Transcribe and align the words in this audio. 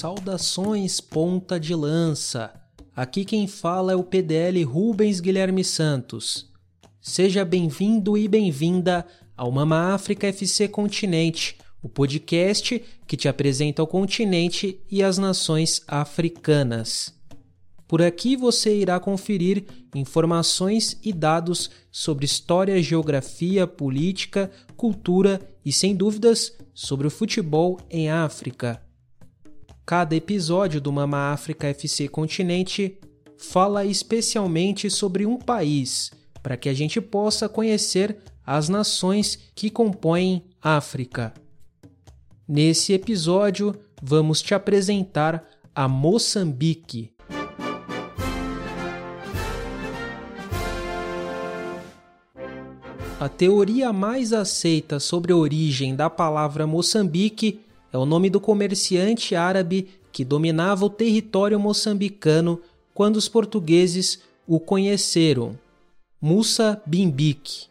Saudações, 0.00 0.98
ponta 0.98 1.60
de 1.60 1.74
lança. 1.74 2.50
Aqui 2.96 3.22
quem 3.22 3.46
fala 3.46 3.92
é 3.92 3.94
o 3.94 4.02
PDL 4.02 4.62
Rubens 4.62 5.20
Guilherme 5.20 5.62
Santos. 5.62 6.50
Seja 7.02 7.44
bem-vindo 7.44 8.16
e 8.16 8.26
bem-vinda 8.26 9.06
ao 9.36 9.52
Mama 9.52 9.92
África 9.92 10.26
FC 10.28 10.68
Continente, 10.68 11.58
o 11.82 11.88
podcast 11.90 12.82
que 13.06 13.14
te 13.14 13.28
apresenta 13.28 13.82
o 13.82 13.86
continente 13.86 14.80
e 14.90 15.02
as 15.02 15.18
nações 15.18 15.82
africanas. 15.86 17.14
Por 17.86 18.00
aqui 18.00 18.36
você 18.36 18.74
irá 18.74 18.98
conferir 18.98 19.66
informações 19.94 20.98
e 21.04 21.12
dados 21.12 21.70
sobre 21.92 22.24
história, 22.24 22.82
geografia, 22.82 23.66
política, 23.66 24.50
cultura 24.78 25.42
e, 25.62 25.70
sem 25.70 25.94
dúvidas, 25.94 26.56
sobre 26.72 27.06
o 27.06 27.10
futebol 27.10 27.78
em 27.90 28.08
África. 28.08 28.80
Cada 29.90 30.14
episódio 30.14 30.80
do 30.80 30.92
Mama 30.92 31.32
África 31.32 31.66
FC 31.66 32.06
Continente 32.06 32.96
fala 33.36 33.84
especialmente 33.84 34.88
sobre 34.88 35.26
um 35.26 35.36
país, 35.36 36.12
para 36.40 36.56
que 36.56 36.68
a 36.68 36.72
gente 36.72 37.00
possa 37.00 37.48
conhecer 37.48 38.18
as 38.46 38.68
nações 38.68 39.50
que 39.52 39.68
compõem 39.68 40.44
África. 40.62 41.34
Nesse 42.46 42.92
episódio, 42.92 43.74
vamos 44.00 44.40
te 44.40 44.54
apresentar 44.54 45.44
a 45.74 45.88
Moçambique. 45.88 47.10
A 53.18 53.28
teoria 53.28 53.92
mais 53.92 54.32
aceita 54.32 55.00
sobre 55.00 55.32
a 55.32 55.36
origem 55.36 55.96
da 55.96 56.08
palavra 56.08 56.64
Moçambique 56.64 57.68
é 57.92 57.98
o 57.98 58.06
nome 58.06 58.30
do 58.30 58.40
comerciante 58.40 59.34
árabe 59.34 59.88
que 60.12 60.24
dominava 60.24 60.84
o 60.84 60.90
território 60.90 61.58
moçambicano 61.58 62.60
quando 62.94 63.16
os 63.16 63.28
portugueses 63.28 64.20
o 64.46 64.58
conheceram, 64.58 65.58
Musa 66.20 66.80
Bimbik. 66.84 67.66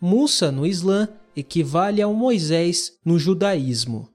Musa 0.00 0.52
no 0.52 0.66
Islã 0.66 1.08
equivale 1.34 2.00
ao 2.00 2.14
Moisés 2.14 2.98
no 3.04 3.18
judaísmo. 3.18 4.08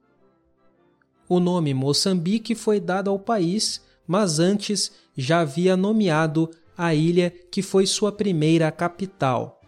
O 1.27 1.39
nome 1.39 1.73
Moçambique 1.73 2.53
foi 2.53 2.79
dado 2.79 3.09
ao 3.09 3.17
país, 3.17 3.81
mas 4.07 4.39
antes 4.39 4.91
já 5.17 5.39
havia 5.41 5.75
nomeado 5.75 6.49
a 6.77 6.93
ilha 6.93 7.33
que 7.49 7.61
foi 7.61 7.85
sua 7.87 8.11
primeira 8.11 8.71
capital. 8.71 9.59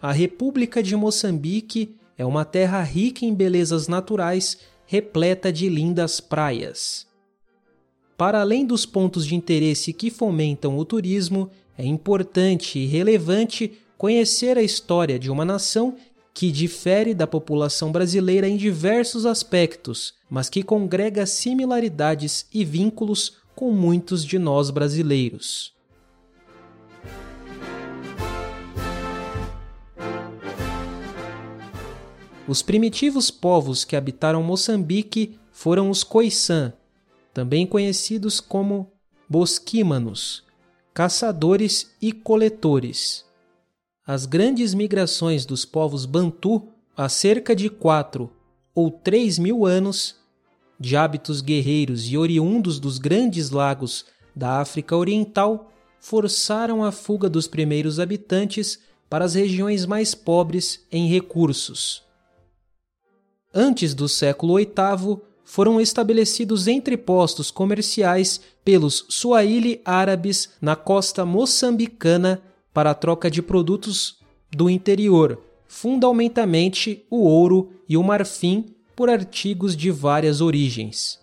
A 0.00 0.10
República 0.10 0.82
de 0.82 0.96
Moçambique 0.96 1.96
é 2.22 2.24
uma 2.24 2.44
terra 2.44 2.80
rica 2.82 3.26
em 3.26 3.34
belezas 3.34 3.88
naturais, 3.88 4.58
repleta 4.86 5.52
de 5.52 5.68
lindas 5.68 6.20
praias. 6.20 7.04
Para 8.16 8.40
além 8.40 8.64
dos 8.64 8.86
pontos 8.86 9.26
de 9.26 9.34
interesse 9.34 9.92
que 9.92 10.08
fomentam 10.08 10.78
o 10.78 10.84
turismo, 10.84 11.50
é 11.76 11.84
importante 11.84 12.78
e 12.78 12.86
relevante 12.86 13.72
conhecer 13.98 14.56
a 14.56 14.62
história 14.62 15.18
de 15.18 15.32
uma 15.32 15.44
nação 15.44 15.96
que 16.32 16.52
difere 16.52 17.12
da 17.12 17.26
população 17.26 17.90
brasileira 17.90 18.48
em 18.48 18.56
diversos 18.56 19.26
aspectos, 19.26 20.14
mas 20.30 20.48
que 20.48 20.62
congrega 20.62 21.26
similaridades 21.26 22.46
e 22.54 22.64
vínculos 22.64 23.38
com 23.56 23.72
muitos 23.72 24.24
de 24.24 24.38
nós 24.38 24.70
brasileiros. 24.70 25.74
Os 32.48 32.60
primitivos 32.60 33.30
povos 33.30 33.84
que 33.84 33.94
habitaram 33.94 34.42
Moçambique 34.42 35.38
foram 35.52 35.88
os 35.88 36.02
Khoisan, 36.02 36.72
também 37.32 37.64
conhecidos 37.64 38.40
como 38.40 38.90
bosquímanos, 39.28 40.42
caçadores 40.92 41.92
e 42.02 42.10
coletores. 42.10 43.24
As 44.04 44.26
grandes 44.26 44.74
migrações 44.74 45.46
dos 45.46 45.64
povos 45.64 46.04
Bantu 46.04 46.66
há 46.96 47.08
cerca 47.08 47.54
de 47.54 47.70
quatro 47.70 48.32
ou 48.74 48.90
três 48.90 49.38
mil 49.38 49.64
anos, 49.64 50.16
de 50.80 50.96
hábitos 50.96 51.40
guerreiros 51.40 52.10
e 52.10 52.18
oriundos 52.18 52.80
dos 52.80 52.98
grandes 52.98 53.50
lagos 53.50 54.04
da 54.34 54.58
África 54.58 54.96
Oriental, 54.96 55.70
forçaram 56.00 56.82
a 56.82 56.90
fuga 56.90 57.30
dos 57.30 57.46
primeiros 57.46 58.00
habitantes 58.00 58.80
para 59.08 59.24
as 59.24 59.34
regiões 59.34 59.86
mais 59.86 60.12
pobres 60.12 60.84
em 60.90 61.06
recursos 61.06 62.02
antes 63.54 63.94
do 63.94 64.08
século 64.08 64.56
VIII, 64.56 65.18
foram 65.44 65.80
estabelecidos 65.80 66.66
entrepostos 66.66 67.50
comerciais 67.50 68.40
pelos 68.64 69.04
Swahili 69.08 69.80
árabes 69.84 70.50
na 70.60 70.74
costa 70.74 71.26
moçambicana 71.26 72.42
para 72.72 72.90
a 72.90 72.94
troca 72.94 73.30
de 73.30 73.42
produtos 73.42 74.18
do 74.50 74.70
interior, 74.70 75.42
fundamentalmente 75.66 77.04
o 77.10 77.24
ouro 77.24 77.70
e 77.88 77.96
o 77.96 78.02
marfim 78.02 78.74
por 78.96 79.10
artigos 79.10 79.76
de 79.76 79.90
várias 79.90 80.40
origens. 80.40 81.18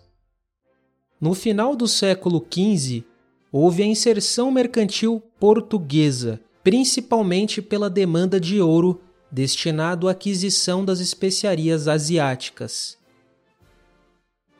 No 1.20 1.34
final 1.34 1.74
do 1.74 1.88
século 1.88 2.44
XV, 2.50 3.04
houve 3.52 3.82
a 3.82 3.86
inserção 3.86 4.50
mercantil 4.50 5.22
portuguesa, 5.38 6.40
principalmente 6.62 7.60
pela 7.60 7.90
demanda 7.90 8.38
de 8.38 8.60
ouro 8.60 9.00
destinado 9.30 10.08
à 10.08 10.12
aquisição 10.12 10.84
das 10.84 11.00
especiarias 11.00 11.86
asiáticas. 11.86 12.98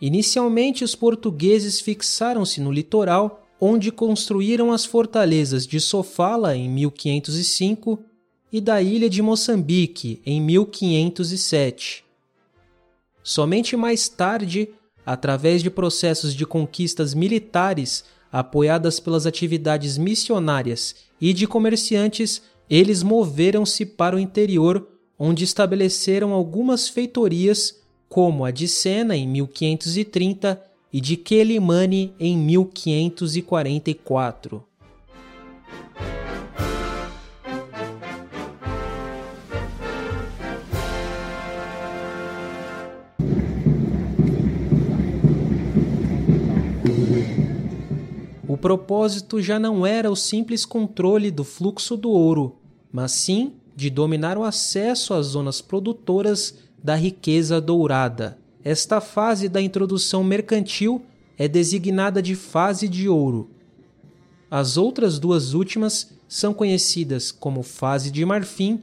Inicialmente, 0.00 0.82
os 0.82 0.94
portugueses 0.94 1.80
fixaram-se 1.80 2.60
no 2.60 2.72
litoral, 2.72 3.46
onde 3.60 3.92
construíram 3.92 4.72
as 4.72 4.84
fortalezas 4.84 5.66
de 5.66 5.78
Sofala 5.78 6.56
em 6.56 6.68
1505 6.68 8.02
e 8.50 8.60
da 8.60 8.80
ilha 8.80 9.10
de 9.10 9.20
Moçambique 9.20 10.22
em 10.24 10.40
1507. 10.40 12.04
Somente 13.22 13.76
mais 13.76 14.08
tarde, 14.08 14.70
através 15.04 15.62
de 15.62 15.70
processos 15.70 16.34
de 16.34 16.46
conquistas 16.46 17.12
militares 17.12 18.04
apoiadas 18.32 18.98
pelas 18.98 19.26
atividades 19.26 19.98
missionárias 19.98 20.94
e 21.20 21.32
de 21.32 21.46
comerciantes, 21.46 22.42
eles 22.70 23.02
moveram-se 23.02 23.84
para 23.84 24.14
o 24.14 24.20
interior, 24.20 24.86
onde 25.18 25.42
estabeleceram 25.42 26.32
algumas 26.32 26.88
feitorias, 26.88 27.80
como 28.08 28.44
a 28.44 28.52
de 28.52 28.68
Sena 28.68 29.16
em 29.16 29.26
1530 29.26 30.62
e 30.92 31.00
de 31.00 31.16
Quelimane 31.16 32.14
em 32.20 32.38
1544. 32.38 34.62
O 48.46 48.56
propósito 48.56 49.42
já 49.42 49.58
não 49.58 49.84
era 49.86 50.10
o 50.10 50.16
simples 50.16 50.64
controle 50.64 51.30
do 51.30 51.44
fluxo 51.44 51.96
do 51.96 52.10
ouro, 52.10 52.59
mas 52.92 53.12
sim 53.12 53.52
de 53.76 53.88
dominar 53.88 54.36
o 54.36 54.44
acesso 54.44 55.14
às 55.14 55.26
zonas 55.26 55.60
produtoras 55.60 56.58
da 56.82 56.94
riqueza 56.94 57.60
dourada. 57.60 58.38
Esta 58.64 59.00
fase 59.00 59.48
da 59.48 59.60
introdução 59.60 60.22
mercantil 60.22 61.02
é 61.38 61.48
designada 61.48 62.20
de 62.20 62.34
fase 62.34 62.88
de 62.88 63.08
ouro. 63.08 63.48
As 64.50 64.76
outras 64.76 65.18
duas 65.18 65.54
últimas 65.54 66.10
são 66.28 66.52
conhecidas 66.52 67.32
como 67.32 67.62
fase 67.62 68.10
de 68.10 68.24
marfim 68.24 68.82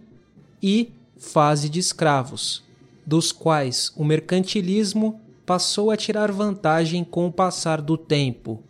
e 0.61 0.89
fase 1.17 1.69
de 1.69 1.79
escravos, 1.79 2.63
dos 3.05 3.31
quais 3.31 3.91
o 3.95 4.03
mercantilismo 4.03 5.19
passou 5.45 5.91
a 5.91 5.97
tirar 5.97 6.31
vantagem 6.31 7.03
com 7.03 7.27
o 7.27 7.31
passar 7.31 7.81
do 7.81 7.97
tempo. 7.97 8.61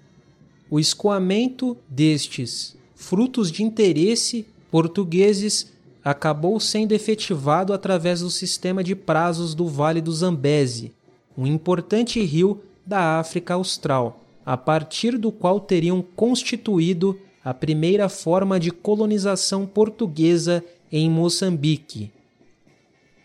O 0.70 0.80
escoamento 0.80 1.78
destes 1.90 2.76
frutos 2.94 3.52
de 3.52 3.64
interesse 3.64 4.46
portugueses 4.72 5.72
acabou 6.04 6.60
sendo 6.60 6.94
efetivado 6.94 7.74
através 7.74 8.22
do 8.22 8.30
sistema 8.30 8.84
de 8.84 8.96
prazos 8.96 9.54
do 9.54 9.68
Vale 9.68 10.02
do 10.02 10.12
Zambeze, 10.12 10.94
um 11.38 11.46
importante 11.46 12.22
rio 12.24 12.62
da 12.86 13.20
África 13.20 13.56
Austral, 13.56 14.24
a 14.46 14.56
partir 14.56 15.18
do 15.18 15.32
qual 15.32 15.60
teriam 15.60 16.02
constituído 16.02 17.20
a 17.44 17.54
primeira 17.54 18.08
forma 18.08 18.60
de 18.60 18.72
colonização 18.72 19.66
portuguesa 19.66 20.64
em 20.90 21.10
Moçambique. 21.10 22.12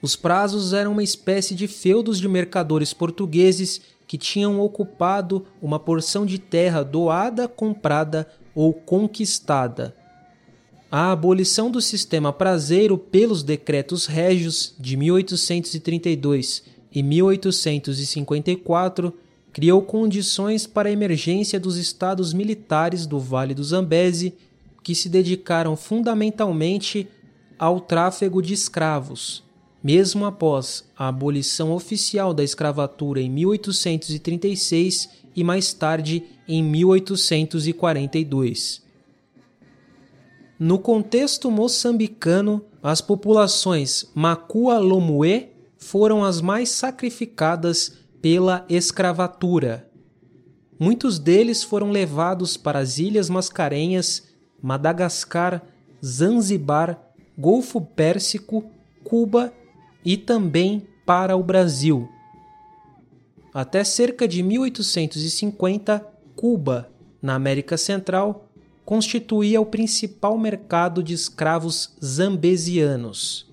Os 0.02 0.16
prazos 0.16 0.72
eram 0.72 0.92
uma 0.92 1.02
espécie 1.02 1.54
de 1.54 1.68
feudos 1.68 2.18
de 2.18 2.26
mercadores 2.26 2.92
portugueses 2.92 3.80
que 4.08 4.18
tinham 4.18 4.60
ocupado 4.60 5.46
uma 5.62 5.78
porção 5.78 6.26
de 6.26 6.38
terra 6.38 6.82
doada, 6.82 7.46
comprada 7.46 8.28
ou 8.54 8.72
conquistada 8.72 9.94
a 10.94 11.10
abolição 11.10 11.70
do 11.70 11.80
sistema 11.80 12.34
prazeiro 12.34 12.98
pelos 12.98 13.42
decretos 13.42 14.04
régios 14.04 14.74
de 14.78 14.94
1832 14.94 16.64
e 16.92 17.02
1854 17.02 19.10
criou 19.54 19.80
condições 19.80 20.66
para 20.66 20.90
a 20.90 20.92
emergência 20.92 21.58
dos 21.58 21.78
estados 21.78 22.34
militares 22.34 23.06
do 23.06 23.18
Vale 23.18 23.54
do 23.54 23.64
Zambeze, 23.64 24.34
que 24.82 24.94
se 24.94 25.08
dedicaram 25.08 25.74
fundamentalmente 25.76 27.08
ao 27.58 27.80
tráfego 27.80 28.42
de 28.42 28.52
escravos, 28.52 29.42
mesmo 29.82 30.26
após 30.26 30.84
a 30.94 31.08
abolição 31.08 31.72
oficial 31.72 32.34
da 32.34 32.44
escravatura 32.44 33.22
em 33.22 33.30
1836 33.30 35.08
e 35.34 35.42
mais 35.42 35.72
tarde 35.72 36.22
em 36.46 36.62
1842. 36.62 38.81
No 40.64 40.78
contexto 40.78 41.50
moçambicano, 41.50 42.64
as 42.80 43.00
populações 43.00 44.08
Makua-Lomue 44.14 45.48
foram 45.76 46.22
as 46.22 46.40
mais 46.40 46.68
sacrificadas 46.68 47.98
pela 48.20 48.64
escravatura. 48.68 49.90
Muitos 50.78 51.18
deles 51.18 51.64
foram 51.64 51.90
levados 51.90 52.56
para 52.56 52.78
as 52.78 52.98
Ilhas 52.98 53.28
Mascarenhas, 53.28 54.28
Madagascar, 54.62 55.64
Zanzibar, 56.00 57.12
Golfo 57.36 57.80
Pérsico, 57.80 58.64
Cuba 59.02 59.52
e 60.04 60.16
também 60.16 60.86
para 61.04 61.36
o 61.36 61.42
Brasil. 61.42 62.08
Até 63.52 63.82
cerca 63.82 64.28
de 64.28 64.44
1850, 64.44 66.06
Cuba, 66.36 66.88
na 67.20 67.34
América 67.34 67.76
Central, 67.76 68.51
constituía 68.84 69.60
o 69.60 69.66
principal 69.66 70.36
mercado 70.36 71.02
de 71.02 71.14
escravos 71.14 71.94
zambesianos. 72.04 73.50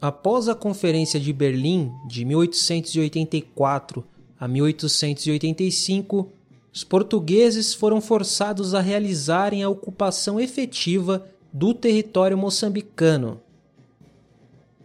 Após 0.00 0.48
a 0.48 0.54
Conferência 0.54 1.18
de 1.18 1.32
Berlim 1.32 1.90
de 2.06 2.24
1884 2.24 4.04
a 4.38 4.46
1885, 4.46 6.30
os 6.72 6.84
portugueses 6.84 7.72
foram 7.72 8.02
forçados 8.02 8.74
a 8.74 8.80
realizarem 8.80 9.62
a 9.62 9.68
ocupação 9.68 10.38
efetiva 10.38 11.26
do 11.50 11.72
território 11.72 12.36
moçambicano. 12.36 13.40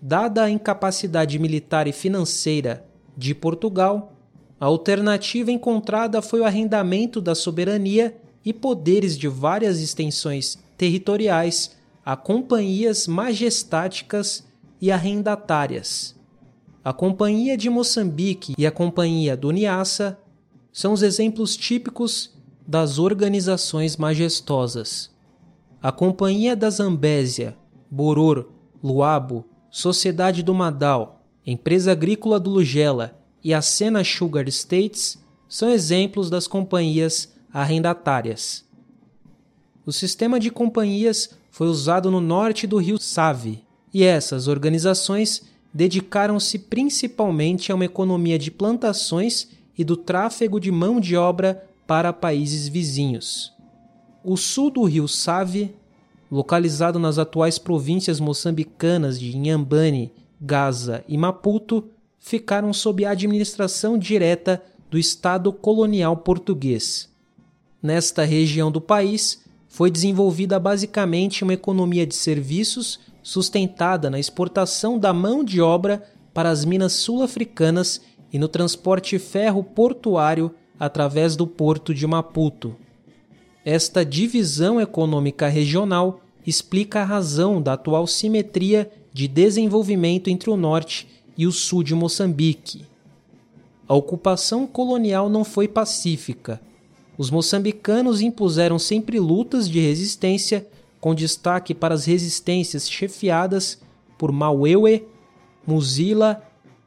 Dada 0.02 0.44
a 0.44 0.50
incapacidade 0.50 1.38
militar 1.38 1.88
e 1.88 1.92
financeira 1.92 2.86
de 3.18 3.36
Portugal, 3.36 4.14
a 4.58 4.66
alternativa 4.68 5.52
encontrada 5.52 6.22
foi 6.22 6.40
o 6.40 6.46
arrendamento 6.46 7.20
da 7.20 7.36
soberania 7.36 8.16
e 8.44 8.54
poderes 8.54 9.18
de 9.18 9.28
várias 9.28 9.80
extensões 9.80 10.58
territoriais 10.78 11.76
a 12.04 12.16
companhias 12.16 13.08
majestáticas 13.08 14.44
e 14.82 14.92
arrendatárias. 14.92 16.16
A 16.84 16.92
Companhia 16.92 17.56
de 17.56 17.70
Moçambique 17.70 18.56
e 18.58 18.66
a 18.66 18.72
Companhia 18.72 19.38
do 19.38 19.52
Niassa 19.52 20.18
são 20.74 20.94
os 20.94 21.04
exemplos 21.04 21.56
típicos 21.56 22.32
das 22.68 22.98
organizações 22.98 23.98
majestosas. 23.98 25.12
A 25.82 25.92
Companhia 25.92 26.56
da 26.56 26.70
Zambésia, 26.70 27.56
Boror, 27.90 28.48
Luabo, 28.84 29.46
Sociedade 29.70 30.42
do 30.42 30.56
Madal, 30.56 31.24
Empresa 31.46 31.92
Agrícola 31.92 32.40
do 32.40 32.50
Lugela 32.50 33.20
e 33.44 33.54
a 33.54 33.62
Sena 33.62 34.04
Sugar 34.04 34.48
States 34.48 35.24
são 35.48 35.70
exemplos 35.70 36.30
das 36.30 36.48
companhias 36.48 37.34
arrendatárias. 37.54 38.66
O 39.86 39.92
sistema 39.92 40.40
de 40.40 40.50
companhias 40.50 41.32
foi 41.50 41.68
usado 41.68 42.10
no 42.10 42.22
norte 42.22 42.66
do 42.66 42.78
rio 42.78 42.98
Save, 43.00 43.64
e 43.94 44.04
essas 44.04 44.48
organizações 44.48 45.44
dedicaram-se 45.74 46.60
principalmente 46.60 47.72
a 47.72 47.76
uma 47.76 47.86
economia 47.86 48.38
de 48.38 48.52
plantações 48.52 49.50
e 49.78 49.84
do 49.84 49.98
tráfego 49.98 50.60
de 50.60 50.72
mão 50.72 51.00
de 51.00 51.16
obra 51.16 51.68
para 51.88 52.14
países 52.14 52.68
vizinhos. 52.68 53.54
O 54.24 54.38
sul 54.38 54.70
do 54.70 54.84
rio 54.84 55.08
Save, 55.08 55.74
localizado 56.32 57.00
nas 57.00 57.18
atuais 57.18 57.58
províncias 57.58 58.20
moçambicanas 58.20 59.20
de 59.20 59.36
Inhambane, 59.36 60.14
Gaza 60.40 61.04
e 61.08 61.18
Maputo, 61.18 61.90
ficaram 62.20 62.72
sob 62.72 63.04
a 63.04 63.12
administração 63.12 63.98
direta 63.98 64.64
do 64.90 64.98
Estado 64.98 65.52
colonial 65.52 66.16
português. 66.18 67.11
Nesta 67.82 68.24
região 68.24 68.72
do 68.72 68.80
país, 68.80 69.42
foi 69.68 69.90
desenvolvida 69.90 70.60
basicamente 70.60 71.44
uma 71.44 71.54
economia 71.54 72.06
de 72.06 72.14
serviços 72.14 73.00
sustentada 73.24 74.10
na 74.10 74.20
exportação 74.20 75.00
da 75.00 75.14
mão 75.14 75.44
de 75.44 75.62
obra 75.62 76.04
para 76.34 76.50
as 76.50 76.66
minas 76.66 76.94
sul-africanas 76.94 78.02
e 78.32 78.38
no 78.38 78.48
transporte 78.48 79.18
ferro 79.18 79.64
portuário 79.64 80.54
através 80.80 81.36
do 81.36 81.48
porto 81.48 81.94
de 81.94 82.06
Maputo. 82.06 82.76
Esta 83.64 84.04
divisão 84.04 84.82
econômica 84.82 85.48
regional 85.48 86.22
explica 86.46 87.02
a 87.02 87.06
razão 87.06 87.62
da 87.62 87.74
atual 87.74 88.08
simetria 88.08 88.92
de 89.14 89.28
desenvolvimento 89.28 90.30
entre 90.30 90.50
o 90.50 90.58
norte 90.58 91.08
e 91.38 91.46
o 91.46 91.52
sul 91.52 91.84
de 91.84 91.94
Moçambique. 91.94 92.86
A 93.88 93.94
ocupação 93.94 94.66
colonial 94.66 95.30
não 95.30 95.44
foi 95.44 95.68
pacífica. 95.68 96.60
Os 97.22 97.30
moçambicanos 97.30 98.20
impuseram 98.20 98.80
sempre 98.80 99.20
lutas 99.20 99.70
de 99.70 99.80
resistência 99.80 100.68
com 101.00 101.14
destaque 101.14 101.72
para 101.72 101.94
as 101.94 102.06
resistências 102.06 102.90
chefiadas 102.90 103.80
por 104.18 104.32
Mauewe, 104.32 105.08
Muzila, 105.64 106.42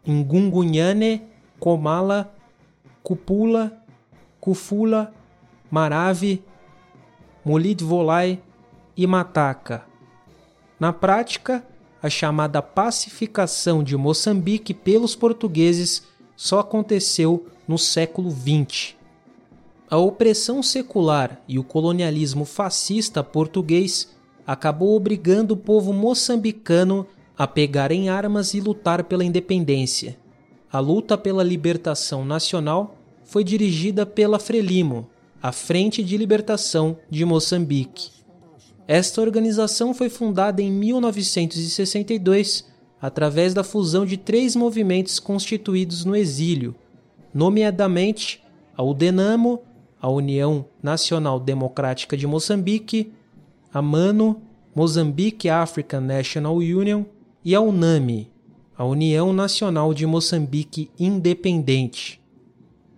Ngungunyane, 0.05 1.23
Komala, 1.61 2.35
Kupula, 3.01 3.81
Kufula, 4.41 5.15
Marave, 5.71 6.43
Molidvolai 7.45 8.43
e 8.97 9.07
Mataka. 9.07 9.87
Na 10.81 10.93
prática, 10.93 11.65
a 12.03 12.11
chamada 12.11 12.61
pacificação 12.61 13.85
de 13.85 13.97
Moçambique 13.97 14.75
pelos 14.75 15.15
portugueses 15.15 16.03
só 16.35 16.59
aconteceu 16.59 17.47
no 17.69 17.79
século 17.79 18.33
XX. 18.33 19.04
A 19.95 19.97
opressão 19.97 20.61
secular 20.61 21.41
e 21.47 21.57
o 21.57 21.63
colonialismo 21.63 22.45
fascista 22.45 23.23
português 23.23 24.13
acabou 24.45 24.97
obrigando 24.97 25.55
o 25.55 25.57
povo 25.57 25.93
moçambicano 25.93 27.07
a 27.39 27.47
pegar 27.47 27.93
em 27.93 28.09
armas 28.09 28.55
e 28.55 28.61
lutar 28.61 29.05
pela 29.05 29.25
independência. 29.25 30.19
A 30.69 30.81
luta 30.81 31.17
pela 31.17 31.45
libertação 31.45 32.25
nacional 32.25 32.99
foi 33.23 33.45
dirigida 33.45 34.05
pela 34.05 34.41
Frelimo, 34.41 35.09
a 35.41 35.53
Frente 35.53 36.03
de 36.03 36.17
Libertação 36.17 36.99
de 37.09 37.25
Moçambique. 37.25 38.11
Esta 38.89 39.21
organização 39.21 39.95
foi 39.95 40.09
fundada 40.09 40.61
em 40.61 40.73
1962 40.73 42.65
através 43.01 43.55
da 43.55 43.63
fusão 43.63 44.05
de 44.05 44.17
três 44.17 44.57
movimentos 44.57 45.21
constituídos 45.21 46.05
no 46.05 46.17
exílio, 46.17 46.75
nomeadamente 47.33 48.43
a 48.77 48.83
UDENAMO, 48.83 49.63
a 50.05 50.09
União 50.11 50.67
Nacional 50.83 51.41
Democrática 51.41 52.15
de 52.15 52.27
Moçambique, 52.27 53.11
a 53.73 53.81
MANO, 53.81 54.43
Mozambique 54.77 55.49
African 55.49 56.03
National 56.03 56.57
Union 56.57 57.07
e 57.43 57.55
a 57.55 57.61
UNAMI, 57.63 58.31
a 58.77 58.85
União 58.85 59.33
Nacional 59.33 59.95
de 59.95 60.05
Moçambique 60.05 60.91
Independente. 61.01 62.21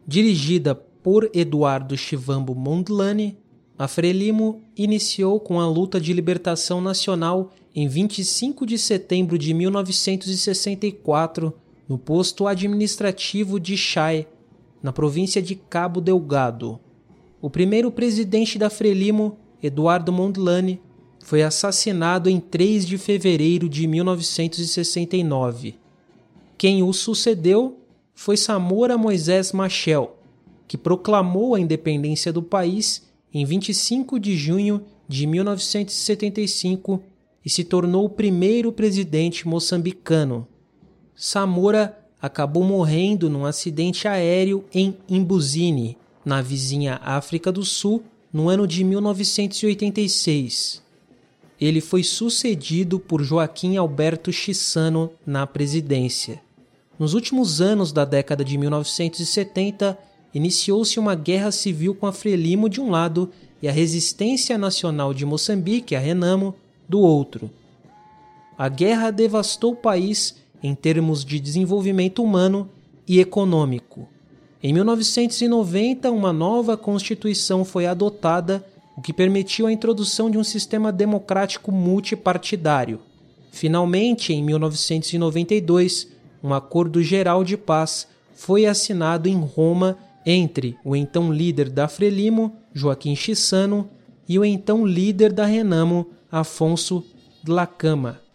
Dirigida 0.05 0.75
por 0.75 1.31
Eduardo 1.33 1.97
Chivambo 1.97 2.57
Mondlane, 2.57 3.39
a 3.79 3.87
Frelimo 3.87 4.63
iniciou 4.77 5.39
com 5.39 5.61
a 5.61 5.69
luta 5.69 6.01
de 6.01 6.13
libertação 6.13 6.81
nacional 6.81 7.53
em 7.73 7.87
25 7.87 8.67
de 8.67 8.79
setembro 8.79 9.39
de 9.39 9.55
1964 9.55 11.55
no 11.89 11.99
posto 11.99 12.49
administrativo 12.49 13.61
de 13.61 13.77
Chai, 13.77 14.27
na 14.83 14.93
província 14.93 15.41
de 15.41 15.55
Cabo 15.55 16.01
Delgado. 16.01 16.81
O 17.41 17.51
primeiro 17.51 17.91
presidente 17.91 18.59
da 18.59 18.71
Frelimo, 18.71 19.37
Eduardo 19.63 20.13
Mondlane, 20.13 20.81
foi 21.23 21.43
assassinado 21.43 22.31
em 22.31 22.41
3 22.41 22.87
de 22.87 22.97
fevereiro 22.97 23.69
de 23.69 23.87
1969. 23.87 25.75
Quem 26.57 26.83
o 26.83 26.93
sucedeu 26.93 27.79
foi 28.15 28.37
Samora 28.37 28.97
Moisés 28.97 29.53
Machel, 29.53 30.17
que 30.67 30.79
proclamou 30.79 31.55
a 31.55 31.61
independência 31.61 32.33
do 32.33 32.43
país 32.43 33.07
em 33.33 33.45
25 33.45 34.19
de 34.19 34.37
junho 34.37 34.83
de 35.07 35.27
1975 35.27 37.03
e 37.45 37.51
se 37.51 37.63
tornou 37.63 38.07
o 38.07 38.11
primeiro 38.11 38.73
presidente 38.73 39.47
moçambicano. 39.47 40.49
Samora 41.15 41.99
acabou 42.21 42.65
morrendo 42.65 43.29
num 43.29 43.45
acidente 43.45 44.09
aéreo 44.09 44.65
em 44.73 44.97
Imbuzine, 45.09 45.99
na 46.27 46.43
vizinha 46.43 47.01
África 47.05 47.53
do 47.53 47.65
Sul 47.65 48.03
no 48.33 48.49
ano 48.49 48.67
de 48.67 48.83
1986. 48.83 50.83
Ele 51.61 51.81
foi 51.81 52.03
sucedido 52.03 52.99
por 52.99 53.23
Joaquim 53.23 53.77
Alberto 53.77 54.33
Chissano 54.33 55.13
na 55.25 55.47
presidência. 55.47 56.43
Nos 56.99 57.15
últimos 57.15 57.61
anos 57.61 57.93
da 57.93 58.05
década 58.05 58.45
de 58.45 58.59
1970, 58.59 59.97
iniciou-se 60.35 60.99
uma 60.99 61.15
guerra 61.15 61.53
civil 61.53 61.95
com 61.95 62.07
a 62.07 62.13
Frelimo 62.13 62.69
de 62.69 62.81
um 62.81 62.91
lado 62.91 63.31
e 63.63 63.69
a 63.69 63.73
Resistência 63.73 64.59
Nacional 64.59 65.15
de 65.15 65.25
Moçambique, 65.25 65.95
a 65.95 66.01
Renamo, 66.01 66.57
do 66.89 66.99
outro. 66.99 67.49
A 68.59 68.69
guerra 68.69 69.13
devastou 69.13 69.75
o 69.75 69.77
país 69.77 70.35
em 70.61 70.75
termos 70.75 71.25
de 71.25 71.39
desenvolvimento 71.39 72.21
humano 72.21 72.69
e 73.07 73.21
econômico. 73.21 74.09
Em 74.67 74.73
1990, 74.73 76.11
uma 76.11 76.33
nova 76.33 76.77
Constituição 76.77 77.65
foi 77.65 77.87
adotada, 77.87 78.67
o 78.97 79.01
que 79.01 79.13
permitiu 79.13 79.69
a 79.69 79.73
introdução 79.73 80.29
de 80.29 80.39
um 80.39 80.43
sistema 80.43 80.91
democrático 80.91 81.71
multipartidário. 81.71 82.99
Finalmente, 83.53 84.33
em 84.33 84.43
1992, 84.43 86.09
um 86.43 86.53
acordo 86.53 87.01
geral 87.01 87.45
de 87.45 87.57
paz 87.57 88.09
foi 88.35 88.67
assinado 88.67 89.29
em 89.29 89.39
Roma 89.39 89.97
entre 90.27 90.77
o 90.85 90.97
então 90.97 91.33
líder 91.33 91.71
da 91.71 91.87
Frelimo, 91.87 92.57
Joaquim 92.75 93.15
Chissano, 93.15 93.89
e 94.29 94.37
o 94.37 94.45
então 94.45 94.85
líder 94.85 95.33
da 95.33 95.47
Renamo, 95.47 96.09
Afonso 96.29 97.05
Dlacama. 97.41 98.26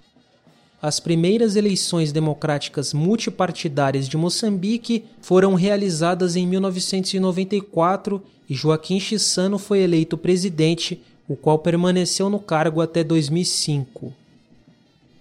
As 0.82 1.00
primeiras 1.00 1.56
eleições 1.56 2.12
democráticas 2.12 2.92
multipartidárias 2.92 4.10
de 4.10 4.18
Moçambique 4.18 5.06
foram 5.22 5.54
realizadas 5.54 6.36
em 6.36 6.48
1994 6.48 8.20
e 8.50 8.56
Joaquim 8.56 9.00
Chissano 9.00 9.60
foi 9.60 9.82
eleito 9.82 10.18
presidente, 10.18 11.00
o 11.28 11.36
qual 11.36 11.60
permaneceu 11.60 12.32
no 12.32 12.40
cargo 12.40 12.82
até 12.82 13.04
2005. 13.04 14.12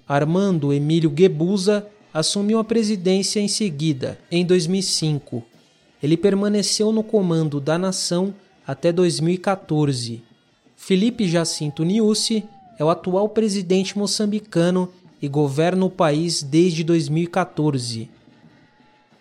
Armando 0.09 0.73
Emílio 0.73 1.11
Guebuza 1.11 1.87
assumiu 2.13 2.59
a 2.59 2.65
presidência 2.65 3.39
em 3.39 3.47
seguida, 3.47 4.19
em 4.31 4.47
2005. 4.47 5.45
Ele 6.03 6.17
permaneceu 6.17 6.91
no 6.91 7.05
comando 7.05 7.61
da 7.61 7.77
nação 7.77 8.35
até 8.67 8.91
2014. 8.91 10.23
Felipe 10.75 11.29
Jacinto 11.29 11.85
Niusi 11.85 12.45
é 12.79 12.85
o 12.85 12.89
atual 12.89 13.29
presidente 13.29 13.99
moçambicano 13.99 14.91
e 15.21 15.29
governa 15.29 15.85
o 15.85 15.91
país 15.91 16.43
desde 16.43 16.83
2014. 16.83 18.09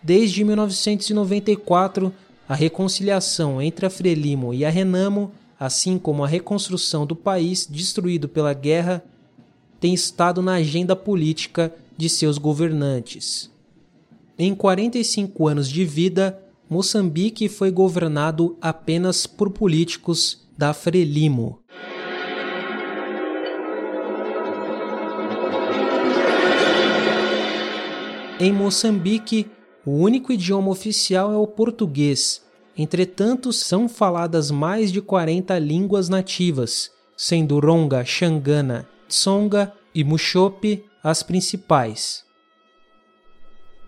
Desde 0.01 0.43
1994, 0.43 2.13
a 2.47 2.55
reconciliação 2.55 3.61
entre 3.61 3.85
a 3.85 3.89
Frelimo 3.89 4.53
e 4.53 4.63
a 4.63 4.69
Renamo, 4.69 5.31
assim 5.59 5.99
como 5.99 6.23
a 6.23 6.27
reconstrução 6.27 7.05
do 7.05 7.15
país 7.15 7.67
destruído 7.69 8.29
pela 8.29 8.53
guerra, 8.53 9.03
tem 9.79 9.93
estado 9.93 10.41
na 10.41 10.53
agenda 10.53 10.95
política 10.95 11.73
de 11.97 12.09
seus 12.09 12.37
governantes. 12.37 13.51
Em 14.37 14.55
45 14.55 15.47
anos 15.47 15.69
de 15.69 15.83
vida, 15.83 16.41
Moçambique 16.69 17.49
foi 17.49 17.71
governado 17.71 18.57
apenas 18.61 19.27
por 19.27 19.49
políticos 19.49 20.47
da 20.57 20.73
Frelimo. 20.73 21.59
Em 28.41 28.53
Moçambique, 28.53 29.51
o 29.85 29.91
único 29.91 30.31
idioma 30.31 30.71
oficial 30.71 31.33
é 31.33 31.35
o 31.35 31.45
português. 31.45 32.41
Entretanto, 32.77 33.51
são 33.51 33.89
faladas 33.89 34.49
mais 34.49 34.93
de 34.93 35.01
40 35.01 35.59
línguas 35.59 36.07
nativas, 36.07 36.89
sendo 37.17 37.59
Ronga, 37.59 38.05
Xangana, 38.05 38.87
Tsonga 39.09 39.73
e 39.93 40.05
Muxope 40.05 40.85
as 41.03 41.21
principais. 41.21 42.23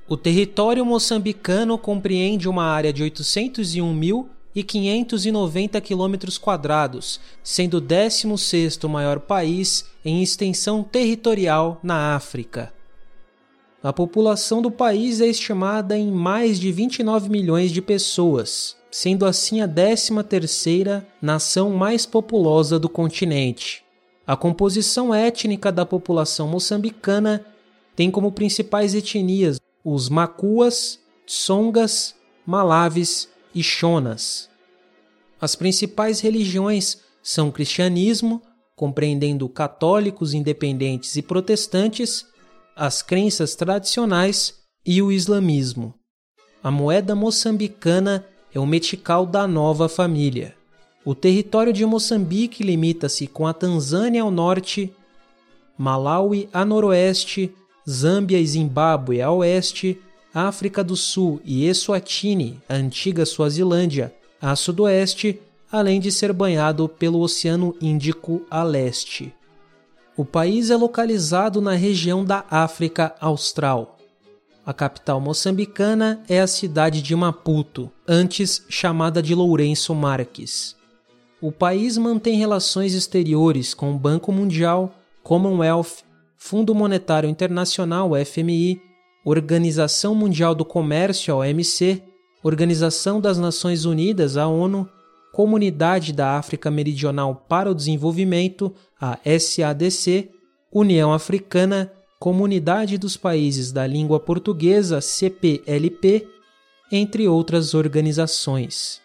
O 0.06 0.18
território 0.18 0.86
moçambicano 0.86 1.78
compreende 1.78 2.50
uma 2.50 2.66
área 2.66 2.92
de 2.92 3.06
801.590 3.06 5.80
km 5.80 6.16
quadrados, 6.42 7.22
sendo 7.42 7.78
o 7.78 7.82
16º 7.82 8.90
maior 8.90 9.22
país 9.22 9.86
em 10.04 10.22
extensão 10.22 10.84
territorial 10.84 11.80
na 11.82 12.18
África. 12.18 12.74
A 13.84 13.92
população 13.92 14.62
do 14.62 14.70
país 14.70 15.22
é 15.22 15.28
estimada 15.28 15.98
em 15.98 16.12
mais 16.12 16.60
de 16.60 16.72
29 16.72 17.30
milhões 17.30 17.72
de 17.72 17.82
pessoas, 17.82 18.76
sendo 18.92 19.26
assim 19.26 19.60
a 19.60 19.68
13ª 19.68 21.04
nação 21.20 21.72
mais 21.72 22.06
populosa 22.06 22.78
do 22.78 22.88
continente. 22.88 23.84
A 24.28 24.38
composição 24.38 25.12
étnica 25.12 25.72
da 25.72 25.84
população 25.84 26.48
moçambicana 26.48 27.44
tem 27.96 28.12
como 28.12 28.32
principais 28.32 28.94
etnias 28.94 29.60
os 29.84 30.10
Macuas, 30.10 31.00
Tsongas, 31.26 32.14
Malaves 32.46 33.30
e 33.54 33.64
Shonas. 33.64 34.48
As 35.40 35.56
principais 35.56 36.20
religiões 36.20 37.00
são 37.24 37.50
o 37.50 37.52
cristianismo, 37.52 38.44
compreendendo 38.76 39.50
católicos, 39.50 40.36
independentes 40.36 41.16
e 41.16 41.22
protestantes, 41.24 42.28
as 42.82 43.04
crenças 43.04 43.54
tradicionais 43.54 44.56
e 44.84 45.04
o 45.04 45.12
islamismo. 45.12 45.94
A 46.64 46.72
moeda 46.72 47.14
moçambicana 47.14 48.26
é 48.52 48.60
o 48.60 48.66
metical 48.66 49.24
da 49.24 49.48
nova 49.48 49.88
família. 49.88 50.56
O 51.06 51.14
território 51.14 51.72
de 51.72 51.86
Moçambique 51.86 52.64
limita-se 52.64 53.28
com 53.28 53.46
a 53.46 53.54
Tanzânia 53.54 54.24
ao 54.24 54.32
norte, 54.32 54.92
Malawi 55.78 56.50
a 56.52 56.66
noroeste, 56.66 57.54
Zâmbia 57.88 58.40
e 58.40 58.48
Zimbábue 58.48 59.22
a 59.22 59.30
oeste, 59.30 60.02
África 60.34 60.84
do 60.84 60.96
Sul 60.96 61.40
e 61.46 61.68
Eswatini, 61.68 62.60
a 62.68 62.74
antiga 62.74 63.28
Suazilândia, 63.28 64.12
a 64.42 64.56
sudoeste, 64.56 65.40
além 65.72 66.00
de 66.00 66.12
ser 66.12 66.34
banhado 66.34 66.90
pelo 66.90 67.20
Oceano 67.20 67.76
Índico 67.80 68.44
a 68.50 68.64
leste. 68.64 69.32
O 70.18 70.26
país 70.26 70.70
é 70.70 70.76
localizado 70.76 71.62
na 71.62 71.74
região 71.74 72.24
da 72.24 72.46
África 72.50 73.16
Austral. 73.20 73.98
A 74.66 74.74
capital 74.74 75.20
moçambicana 75.20 76.22
é 76.30 76.40
a 76.40 76.48
cidade 76.48 77.02
de 77.02 77.16
Maputo, 77.16 77.92
antes 78.08 78.64
chamada 78.70 79.22
de 79.22 79.34
Lourenço 79.34 79.96
Marques 79.96 80.80
o 81.42 81.52
país 81.52 81.98
mantém 81.98 82.38
relações 82.38 82.94
exteriores 82.94 83.74
com 83.74 83.92
o 83.92 83.98
Banco 83.98 84.32
Mundial, 84.32 84.94
Commonwealth, 85.24 86.04
Fundo 86.38 86.76
Monetário 86.76 87.28
Internacional, 87.28 88.12
FMI, 88.24 88.80
Organização 89.26 90.14
Mundial 90.14 90.54
do 90.54 90.64
Comércio, 90.64 91.36
OMC, 91.36 92.04
Organização 92.44 93.20
das 93.20 93.40
Nações 93.40 93.86
Unidas, 93.86 94.38
a 94.38 94.48
ONU, 94.48 94.88
Comunidade 95.32 96.12
da 96.12 96.38
África 96.38 96.70
Meridional 96.70 97.46
para 97.48 97.72
o 97.72 97.76
Desenvolvimento, 97.76 98.74
a 99.00 99.18
SADC, 99.26 100.30
União 100.72 101.14
Africana, 101.14 101.92
Comunidade 102.20 102.98
dos 102.98 103.18
Países 103.18 103.72
da 103.72 103.88
Língua 103.88 104.20
Portuguesa, 104.20 105.02
CPLP, 105.02 106.28
entre 106.92 107.28
outras 107.28 107.74
organizações. 107.74 109.02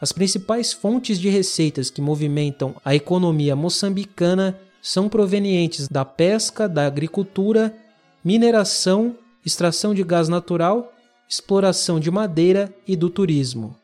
As 0.00 0.12
principais 0.12 0.72
fontes 0.72 1.18
de 1.18 1.28
receitas 1.28 1.88
que 1.88 2.02
movimentam 2.02 2.74
a 2.84 2.94
economia 2.94 3.56
moçambicana 3.56 4.58
são 4.82 5.08
provenientes 5.08 5.88
da 5.88 6.04
pesca, 6.04 6.68
da 6.68 6.86
agricultura, 6.86 7.74
mineração, 8.22 9.16
extração 9.44 9.94
de 9.94 10.04
gás 10.04 10.28
natural, 10.28 10.92
exploração 11.28 11.98
de 11.98 12.10
madeira 12.10 12.74
e 12.86 12.94
do 12.94 13.08
turismo. 13.08 13.74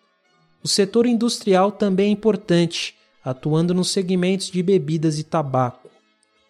O 0.64 0.68
setor 0.68 1.06
industrial 1.06 1.72
também 1.72 2.06
é 2.06 2.12
importante, 2.12 2.94
atuando 3.24 3.74
nos 3.74 3.90
segmentos 3.90 4.48
de 4.50 4.62
bebidas 4.62 5.18
e 5.18 5.24
tabaco. 5.24 5.90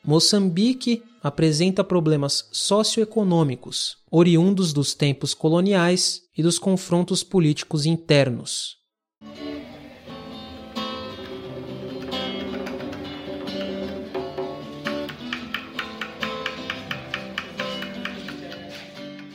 Moçambique 0.05 1.03
apresenta 1.23 1.83
problemas 1.83 2.49
socioeconômicos, 2.53 3.97
oriundos 4.11 4.73
dos 4.73 4.93
tempos 4.93 5.33
coloniais 5.33 6.23
e 6.37 6.43
dos 6.43 6.59
confrontos 6.59 7.23
políticos 7.23 7.87
internos. 7.87 8.77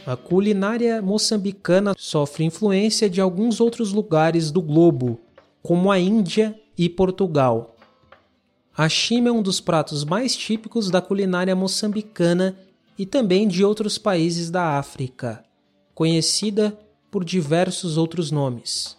A 0.07 0.15
culinária 0.15 1.01
moçambicana 1.01 1.93
sofre 1.97 2.45
influência 2.45 3.09
de 3.09 3.19
alguns 3.19 3.59
outros 3.59 3.91
lugares 3.91 4.51
do 4.51 4.61
globo, 4.61 5.19
como 5.61 5.91
a 5.91 5.99
Índia 5.99 6.57
e 6.77 6.87
Portugal. 6.87 7.75
A 8.73 8.87
chima 8.87 9.27
é 9.27 9.31
um 9.33 9.41
dos 9.41 9.59
pratos 9.59 10.05
mais 10.05 10.33
típicos 10.33 10.89
da 10.89 11.01
culinária 11.01 11.53
moçambicana 11.57 12.57
e 12.97 13.05
também 13.05 13.49
de 13.49 13.65
outros 13.65 13.97
países 13.97 14.49
da 14.49 14.77
África, 14.77 15.43
conhecida 15.93 16.79
por 17.11 17.25
diversos 17.25 17.97
outros 17.97 18.31
nomes. 18.31 18.95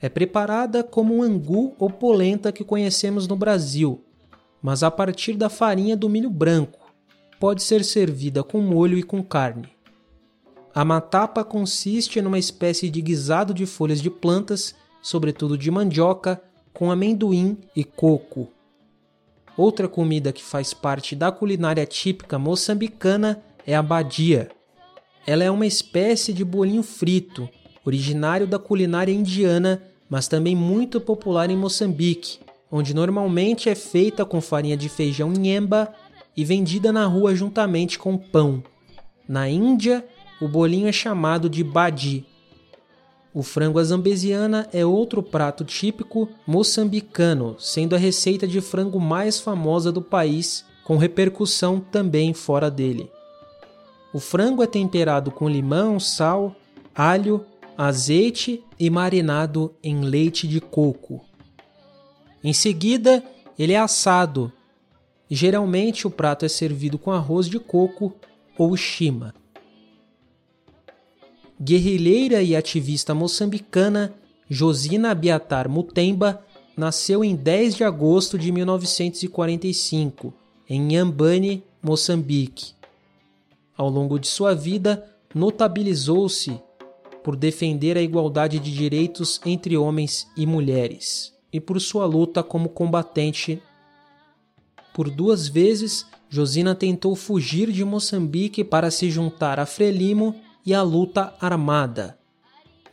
É 0.00 0.08
preparada 0.08 0.82
como 0.82 1.18
um 1.18 1.22
angu 1.22 1.76
ou 1.78 1.88
polenta 1.88 2.50
que 2.50 2.64
conhecemos 2.64 3.28
no 3.28 3.36
Brasil, 3.36 4.02
mas 4.60 4.82
a 4.82 4.90
partir 4.90 5.34
da 5.34 5.48
farinha 5.48 5.96
do 5.96 6.08
milho 6.08 6.28
branco. 6.28 6.80
Pode 7.38 7.62
ser 7.62 7.84
servida 7.84 8.42
com 8.42 8.60
molho 8.60 8.98
e 8.98 9.04
com 9.04 9.22
carne. 9.22 9.71
A 10.74 10.84
matapa 10.84 11.44
consiste 11.44 12.22
numa 12.22 12.38
espécie 12.38 12.88
de 12.88 13.02
guisado 13.02 13.52
de 13.52 13.66
folhas 13.66 14.00
de 14.00 14.08
plantas, 14.08 14.74
sobretudo 15.02 15.58
de 15.58 15.70
mandioca, 15.70 16.42
com 16.72 16.90
amendoim 16.90 17.58
e 17.76 17.84
coco. 17.84 18.48
Outra 19.56 19.86
comida 19.86 20.32
que 20.32 20.42
faz 20.42 20.72
parte 20.72 21.14
da 21.14 21.30
culinária 21.30 21.84
típica 21.84 22.38
moçambicana 22.38 23.42
é 23.66 23.74
a 23.74 23.82
badia. 23.82 24.50
Ela 25.26 25.44
é 25.44 25.50
uma 25.50 25.66
espécie 25.66 26.32
de 26.32 26.42
bolinho 26.42 26.82
frito, 26.82 27.48
originário 27.84 28.46
da 28.46 28.58
culinária 28.58 29.12
indiana, 29.12 29.82
mas 30.08 30.26
também 30.26 30.56
muito 30.56 31.00
popular 31.00 31.50
em 31.50 31.56
Moçambique, 31.56 32.38
onde 32.70 32.94
normalmente 32.94 33.68
é 33.68 33.74
feita 33.74 34.24
com 34.24 34.40
farinha 34.40 34.76
de 34.76 34.88
feijão 34.88 35.30
nhemba 35.30 35.92
e 36.34 36.44
vendida 36.44 36.90
na 36.90 37.04
rua 37.04 37.34
juntamente 37.34 37.98
com 37.98 38.16
pão. 38.16 38.62
Na 39.28 39.48
Índia, 39.48 40.04
o 40.42 40.48
bolinho 40.48 40.88
é 40.88 40.92
chamado 40.92 41.48
de 41.48 41.62
badi. 41.62 42.26
O 43.32 43.44
frango 43.44 43.78
à 43.78 43.84
zambesiana 43.84 44.68
é 44.72 44.84
outro 44.84 45.22
prato 45.22 45.64
típico 45.64 46.28
moçambicano, 46.44 47.54
sendo 47.60 47.94
a 47.94 47.98
receita 47.98 48.44
de 48.44 48.60
frango 48.60 48.98
mais 48.98 49.38
famosa 49.38 49.92
do 49.92 50.02
país, 50.02 50.64
com 50.82 50.96
repercussão 50.96 51.78
também 51.78 52.34
fora 52.34 52.68
dele. 52.68 53.08
O 54.12 54.18
frango 54.18 54.64
é 54.64 54.66
temperado 54.66 55.30
com 55.30 55.48
limão, 55.48 56.00
sal, 56.00 56.56
alho, 56.92 57.46
azeite 57.78 58.64
e 58.80 58.90
marinado 58.90 59.72
em 59.80 60.00
leite 60.00 60.48
de 60.48 60.60
coco. 60.60 61.24
Em 62.42 62.52
seguida, 62.52 63.22
ele 63.56 63.74
é 63.74 63.78
assado. 63.78 64.52
Geralmente 65.30 66.04
o 66.04 66.10
prato 66.10 66.44
é 66.44 66.48
servido 66.48 66.98
com 66.98 67.12
arroz 67.12 67.48
de 67.48 67.60
coco 67.60 68.12
ou 68.58 68.76
chima 68.76 69.32
guerrilheira 71.62 72.42
e 72.42 72.56
ativista 72.56 73.14
moçambicana 73.14 74.12
Josina 74.50 75.12
Abiatar 75.12 75.68
Mutemba 75.68 76.44
nasceu 76.76 77.22
em 77.22 77.36
10 77.36 77.76
de 77.76 77.84
agosto 77.84 78.36
de 78.36 78.50
1945, 78.50 80.34
em 80.68 80.80
Nhambane, 80.80 81.62
Moçambique. 81.80 82.72
Ao 83.76 83.88
longo 83.88 84.18
de 84.18 84.26
sua 84.26 84.54
vida, 84.54 85.08
notabilizou-se 85.32 86.60
por 87.22 87.36
defender 87.36 87.96
a 87.96 88.02
igualdade 88.02 88.58
de 88.58 88.72
direitos 88.72 89.40
entre 89.46 89.76
homens 89.76 90.26
e 90.36 90.44
mulheres 90.44 91.32
e 91.52 91.60
por 91.60 91.80
sua 91.80 92.06
luta 92.06 92.42
como 92.42 92.70
combatente. 92.70 93.62
Por 94.92 95.08
duas 95.08 95.46
vezes, 95.46 96.06
Josina 96.28 96.74
tentou 96.74 97.14
fugir 97.14 97.70
de 97.70 97.84
Moçambique 97.84 98.64
para 98.64 98.90
se 98.90 99.08
juntar 99.10 99.60
a 99.60 99.66
Frelimo 99.66 100.34
e 100.64 100.74
a 100.74 100.82
luta 100.82 101.34
armada. 101.40 102.18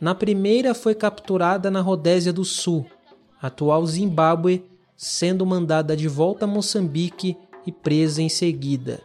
Na 0.00 0.14
primeira 0.14 0.74
foi 0.74 0.94
capturada 0.94 1.70
na 1.70 1.80
Rodésia 1.80 2.32
do 2.32 2.44
Sul, 2.44 2.86
atual 3.40 3.84
Zimbábue, 3.86 4.64
sendo 4.96 5.46
mandada 5.46 5.96
de 5.96 6.08
volta 6.08 6.44
a 6.44 6.48
Moçambique 6.48 7.36
e 7.66 7.72
presa 7.72 8.22
em 8.22 8.28
seguida. 8.28 9.00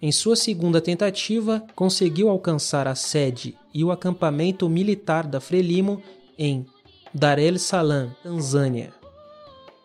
Em 0.00 0.10
sua 0.10 0.34
segunda 0.34 0.80
tentativa, 0.80 1.64
conseguiu 1.76 2.28
alcançar 2.28 2.88
a 2.88 2.94
sede 2.94 3.56
e 3.72 3.84
o 3.84 3.92
acampamento 3.92 4.68
militar 4.68 5.26
da 5.26 5.40
Frelimo 5.40 6.02
em 6.36 6.66
Dar 7.14 7.38
es 7.38 7.62
Salaam, 7.62 8.10
Tanzânia. 8.22 8.92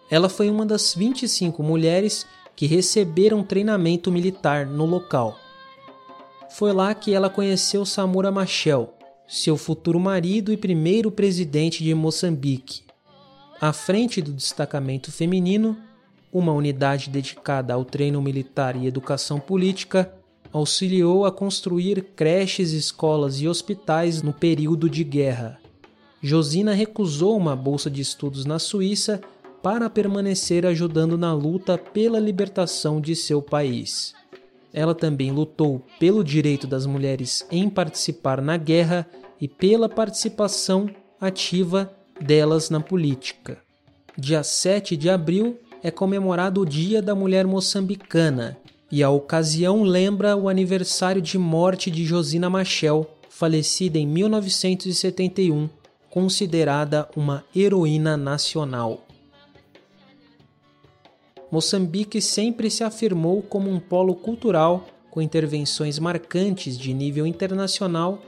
Ela 0.10 0.30
foi 0.30 0.50
uma 0.50 0.66
das 0.66 0.96
25 0.96 1.62
mulheres 1.62 2.26
que 2.56 2.66
receberam 2.66 3.44
treinamento 3.44 4.12
militar 4.12 4.66
no 4.66 4.86
local. 4.86 5.38
Foi 6.50 6.72
lá 6.72 6.94
que 6.94 7.14
ela 7.14 7.30
conheceu 7.30 7.86
Samura 7.86 8.32
Machel, 8.32 8.94
seu 9.28 9.58
futuro 9.58 10.00
marido 10.00 10.52
e 10.52 10.58
primeiro 10.58 11.12
presidente 11.12 11.84
de 11.84 11.94
Moçambique. 11.94 12.84
À 13.60 13.74
frente 13.74 14.22
do 14.22 14.32
destacamento 14.32 15.12
feminino, 15.12 15.78
uma 16.32 16.54
unidade 16.54 17.10
dedicada 17.10 17.74
ao 17.74 17.84
treino 17.84 18.22
militar 18.22 18.76
e 18.76 18.88
educação 18.88 19.40
política, 19.40 20.12
auxiliou 20.52 21.26
a 21.26 21.32
construir 21.32 22.02
creches, 22.16 22.72
escolas 22.72 23.42
e 23.42 23.48
hospitais 23.48 24.22
no 24.22 24.32
período 24.32 24.90
de 24.90 25.04
guerra. 25.04 25.60
Josina 26.22 26.74
recusou 26.74 27.36
uma 27.36 27.56
bolsa 27.56 27.90
de 27.90 28.02
estudos 28.02 28.46
na 28.46 28.58
Suíça 28.58 29.22
para 29.62 29.90
permanecer 29.90 30.66
ajudando 30.66 31.18
na 31.18 31.34
luta 31.34 31.78
pela 31.78 32.20
libertação 32.20 33.02
de 33.02 33.16
seu 33.16 33.42
país. 33.42 34.14
Ela 34.74 34.94
também 34.94 35.32
lutou 35.32 35.82
pelo 36.00 36.24
direito 36.24 36.68
das 36.68 36.86
mulheres 36.86 37.46
em 37.52 37.70
participar 37.70 38.42
na 38.42 38.58
guerra 38.58 39.08
e 39.40 39.48
pela 39.48 39.88
participação 39.88 40.90
ativa 41.20 41.92
delas 42.20 42.70
na 42.70 42.80
política. 42.80 43.58
Dia 44.18 44.44
7 44.44 44.98
de 44.98 45.10
abril 45.10 45.60
é 45.84 45.92
comemorado 45.92 46.62
o 46.62 46.66
Dia 46.66 47.02
da 47.02 47.14
Mulher 47.14 47.46
Moçambicana 47.46 48.58
e 48.92 49.04
a 49.04 49.10
ocasião 49.10 49.84
lembra 49.84 50.36
o 50.36 50.50
aniversário 50.50 51.22
de 51.22 51.38
morte 51.38 51.92
de 51.92 52.06
Josina 52.06 52.50
Machel, 52.50 53.06
falecida 53.30 54.00
em 54.00 54.08
1971, 54.08 55.70
considerada 56.10 57.08
uma 57.16 57.44
heroína 57.56 58.16
nacional. 58.16 59.07
Moçambique 61.52 62.22
sempre 62.22 62.70
se 62.70 62.84
afirmou 62.84 63.42
como 63.42 63.70
um 63.70 63.80
polo 63.80 64.16
cultural 64.16 64.86
com 65.10 65.22
intervenções 65.22 65.98
marcantes 65.98 66.78
de 66.78 66.94
nível 66.94 67.26
internacional 67.26 68.22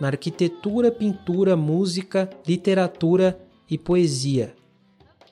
na 0.00 0.08
arquitetura, 0.08 0.90
pintura, 0.90 1.56
música, 1.56 2.28
literatura 2.46 3.40
e 3.70 3.78
poesia. 3.78 4.54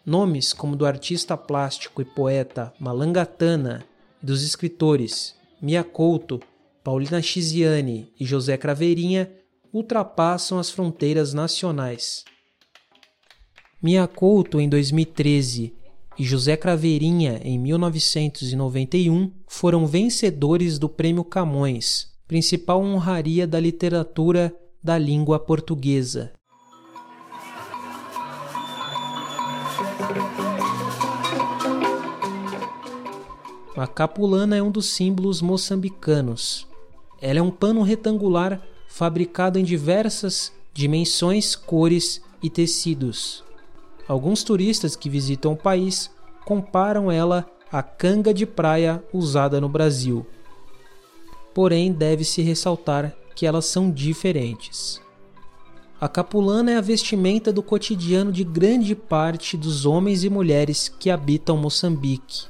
Nomes 0.06 0.52
como 0.52 0.76
do 0.76 0.86
artista 0.86 1.36
plástico 1.36 2.00
e 2.00 2.04
poeta 2.04 2.72
Malangatana 2.78 3.84
e 4.22 4.26
dos 4.26 4.42
escritores 4.42 5.34
Mia 5.60 5.82
Couto, 5.82 6.40
Paulina 6.82 7.20
Chiziane 7.20 8.12
e 8.18 8.24
José 8.24 8.56
Craveirinha 8.56 9.30
ultrapassam 9.72 10.58
as 10.58 10.70
fronteiras 10.70 11.34
nacionais. 11.34 12.24
Mia 13.82 14.06
Couto, 14.06 14.60
em 14.60 14.68
2013, 14.68 15.74
e 16.18 16.24
José 16.24 16.56
Craveirinha, 16.56 17.40
em 17.42 17.58
1991, 17.58 19.32
foram 19.46 19.86
vencedores 19.86 20.78
do 20.78 20.88
Prêmio 20.88 21.24
Camões, 21.24 22.12
principal 22.26 22.80
honraria 22.82 23.46
da 23.46 23.58
literatura 23.58 24.54
da 24.82 24.96
língua 24.96 25.38
portuguesa. 25.38 26.32
A 33.76 33.88
capulana 33.88 34.56
é 34.56 34.62
um 34.62 34.70
dos 34.70 34.86
símbolos 34.86 35.42
moçambicanos. 35.42 36.68
Ela 37.20 37.40
é 37.40 37.42
um 37.42 37.50
pano 37.50 37.82
retangular 37.82 38.62
fabricado 38.86 39.58
em 39.58 39.64
diversas 39.64 40.52
dimensões, 40.72 41.56
cores 41.56 42.22
e 42.40 42.48
tecidos. 42.48 43.42
Alguns 44.06 44.42
turistas 44.42 44.94
que 44.94 45.08
visitam 45.08 45.52
o 45.52 45.56
país 45.56 46.10
comparam 46.44 47.10
ela 47.10 47.46
à 47.72 47.82
canga 47.82 48.34
de 48.34 48.44
praia 48.44 49.02
usada 49.12 49.60
no 49.60 49.68
Brasil. 49.68 50.26
Porém, 51.54 51.92
deve-se 51.92 52.42
ressaltar 52.42 53.14
que 53.34 53.46
elas 53.46 53.64
são 53.66 53.90
diferentes. 53.90 55.00
A 56.00 56.08
capulana 56.08 56.72
é 56.72 56.76
a 56.76 56.82
vestimenta 56.82 57.52
do 57.52 57.62
cotidiano 57.62 58.30
de 58.30 58.44
grande 58.44 58.94
parte 58.94 59.56
dos 59.56 59.86
homens 59.86 60.22
e 60.22 60.28
mulheres 60.28 60.88
que 60.88 61.08
habitam 61.10 61.56
Moçambique. 61.56 62.46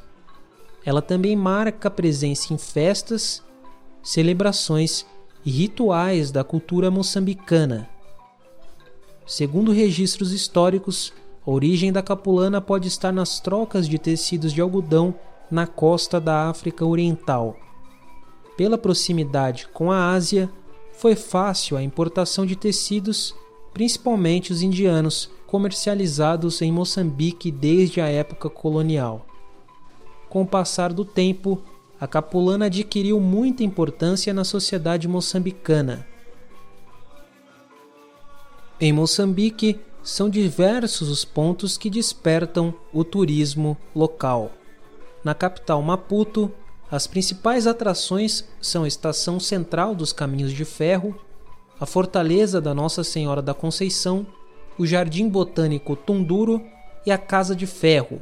Ela 0.84 1.00
também 1.00 1.36
marca 1.36 1.90
presença 1.90 2.52
em 2.52 2.58
festas, 2.58 3.42
celebrações 4.02 5.06
e 5.44 5.50
rituais 5.50 6.30
da 6.30 6.42
cultura 6.42 6.90
moçambicana. 6.90 7.88
Segundo 9.26 9.72
registros 9.72 10.32
históricos, 10.32 11.12
a 11.46 11.50
origem 11.50 11.92
da 11.92 12.02
capulana 12.02 12.60
pode 12.60 12.88
estar 12.88 13.12
nas 13.12 13.38
trocas 13.38 13.86
de 13.86 13.98
tecidos 13.98 14.52
de 14.52 14.60
algodão 14.60 15.14
na 15.50 15.66
costa 15.66 16.20
da 16.20 16.48
África 16.48 16.84
Oriental. 16.86 17.56
Pela 18.56 18.78
proximidade 18.78 19.68
com 19.68 19.90
a 19.92 20.12
Ásia, 20.12 20.50
foi 20.92 21.14
fácil 21.14 21.76
a 21.76 21.82
importação 21.82 22.46
de 22.46 22.56
tecidos, 22.56 23.34
principalmente 23.72 24.52
os 24.52 24.62
indianos, 24.62 25.30
comercializados 25.46 26.62
em 26.62 26.72
Moçambique 26.72 27.50
desde 27.50 28.00
a 28.00 28.08
época 28.08 28.48
colonial. 28.48 29.26
Com 30.28 30.42
o 30.42 30.46
passar 30.46 30.92
do 30.92 31.04
tempo, 31.04 31.62
a 32.00 32.06
capulana 32.06 32.66
adquiriu 32.66 33.20
muita 33.20 33.62
importância 33.62 34.32
na 34.32 34.44
sociedade 34.44 35.06
moçambicana. 35.06 36.06
Em 38.80 38.92
Moçambique, 38.92 39.78
são 40.04 40.28
diversos 40.28 41.08
os 41.08 41.24
pontos 41.24 41.78
que 41.78 41.88
despertam 41.88 42.74
o 42.92 43.02
turismo 43.02 43.76
local. 43.96 44.52
Na 45.24 45.34
capital 45.34 45.82
Maputo, 45.82 46.52
As 46.90 47.08
principais 47.08 47.66
atrações 47.66 48.44
são 48.60 48.84
a 48.84 48.86
estação 48.86 49.40
central 49.40 49.94
dos 49.94 50.12
Caminhos 50.12 50.52
de 50.52 50.64
Ferro, 50.64 51.18
a 51.80 51.86
Fortaleza 51.86 52.60
da 52.60 52.72
Nossa 52.72 53.02
Senhora 53.02 53.42
da 53.42 53.52
Conceição, 53.52 54.24
o 54.78 54.86
Jardim 54.86 55.28
Botânico 55.28 55.96
Tunduro 55.96 56.62
e 57.04 57.10
a 57.10 57.18
Casa 57.18 57.56
de 57.56 57.66
Ferro. 57.66 58.20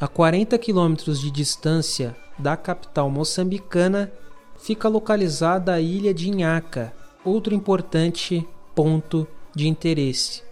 A 0.00 0.06
40 0.06 0.56
quilômetros 0.58 1.18
de 1.18 1.30
distância 1.30 2.14
da 2.38 2.56
capital 2.56 3.10
moçambicana 3.10 4.12
fica 4.58 4.88
localizada 4.88 5.72
a 5.72 5.80
ilha 5.80 6.12
de 6.14 6.28
Inhaca, 6.28 6.92
outro 7.24 7.54
importante 7.54 8.46
ponto 8.74 9.26
de 9.54 9.68
interesse. 9.68 10.42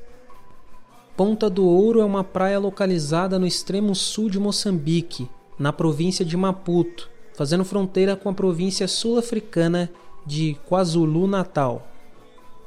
Ponta 1.17 1.51
do 1.51 1.67
Ouro 1.67 2.01
é 2.01 2.05
uma 2.05 2.25
praia 2.25 2.59
localizada 2.59 3.39
no 3.39 3.47
extremo 3.47 3.95
sul 3.95 4.31
de 4.31 4.39
Moçambique, 4.39 5.29
na 5.59 5.73
província 5.73 6.25
de 6.25 6.37
Maputo, 6.37 7.11
fazendo 7.35 7.65
fronteira 7.65 8.17
com 8.17 8.29
a 8.29 8.35
província 8.35 8.89
sul-africana 8.89 9.91
de 10.25 10.57
KwaZulu-Natal. 10.69 11.87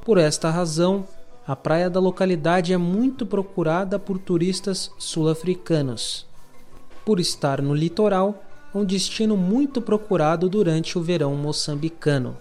Por 0.04 0.18
esta 0.18 0.50
razão, 0.50 1.08
a 1.48 1.56
praia 1.56 1.90
da 1.90 2.00
localidade 2.00 2.74
é 2.74 2.78
muito 2.78 3.26
procurada 3.26 3.98
por 3.98 4.18
turistas 4.18 4.92
sul-africanos. 4.98 6.26
Por 7.04 7.20
estar 7.20 7.62
no 7.62 7.74
litoral, 7.74 8.44
é 8.74 8.78
um 8.78 8.84
destino 8.84 9.38
muito 9.38 9.82
procurado 9.82 10.50
durante 10.50 10.98
o 10.98 11.02
verão 11.02 11.36
moçambicano. 11.36 12.36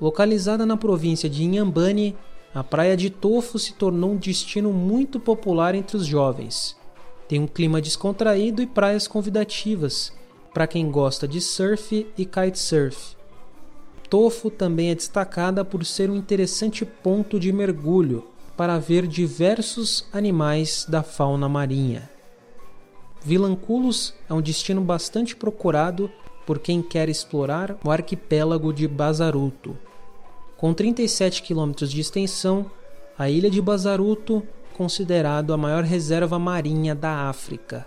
Localizada 0.00 0.66
na 0.66 0.76
província 0.76 1.30
de 1.30 1.44
Inhambane, 1.44 2.16
a 2.56 2.64
praia 2.64 2.96
de 2.96 3.10
Tofo 3.10 3.58
se 3.58 3.74
tornou 3.74 4.12
um 4.12 4.16
destino 4.16 4.72
muito 4.72 5.20
popular 5.20 5.74
entre 5.74 5.94
os 5.94 6.06
jovens. 6.06 6.74
Tem 7.28 7.38
um 7.38 7.46
clima 7.46 7.82
descontraído 7.82 8.62
e 8.62 8.66
praias 8.66 9.06
convidativas 9.06 10.10
para 10.54 10.66
quem 10.66 10.90
gosta 10.90 11.28
de 11.28 11.38
surf 11.38 12.06
e 12.16 12.24
kitesurf. 12.24 13.14
Tofo 14.08 14.48
também 14.48 14.88
é 14.88 14.94
destacada 14.94 15.66
por 15.66 15.84
ser 15.84 16.08
um 16.08 16.16
interessante 16.16 16.82
ponto 16.86 17.38
de 17.38 17.52
mergulho 17.52 18.26
para 18.56 18.78
ver 18.78 19.06
diversos 19.06 20.06
animais 20.10 20.86
da 20.88 21.02
fauna 21.02 21.50
marinha. 21.50 22.08
Vilanculos 23.22 24.14
é 24.30 24.32
um 24.32 24.40
destino 24.40 24.80
bastante 24.80 25.36
procurado 25.36 26.10
por 26.46 26.58
quem 26.58 26.80
quer 26.80 27.10
explorar 27.10 27.76
o 27.84 27.90
arquipélago 27.90 28.72
de 28.72 28.88
Bazaruto. 28.88 29.76
Com 30.56 30.72
37 30.72 31.42
quilômetros 31.42 31.90
de 31.90 32.00
extensão, 32.00 32.70
a 33.18 33.28
ilha 33.28 33.50
de 33.50 33.60
Bazaruto 33.60 34.42
considerado 34.74 35.52
a 35.52 35.56
maior 35.56 35.84
reserva 35.84 36.38
marinha 36.38 36.94
da 36.94 37.28
África. 37.28 37.86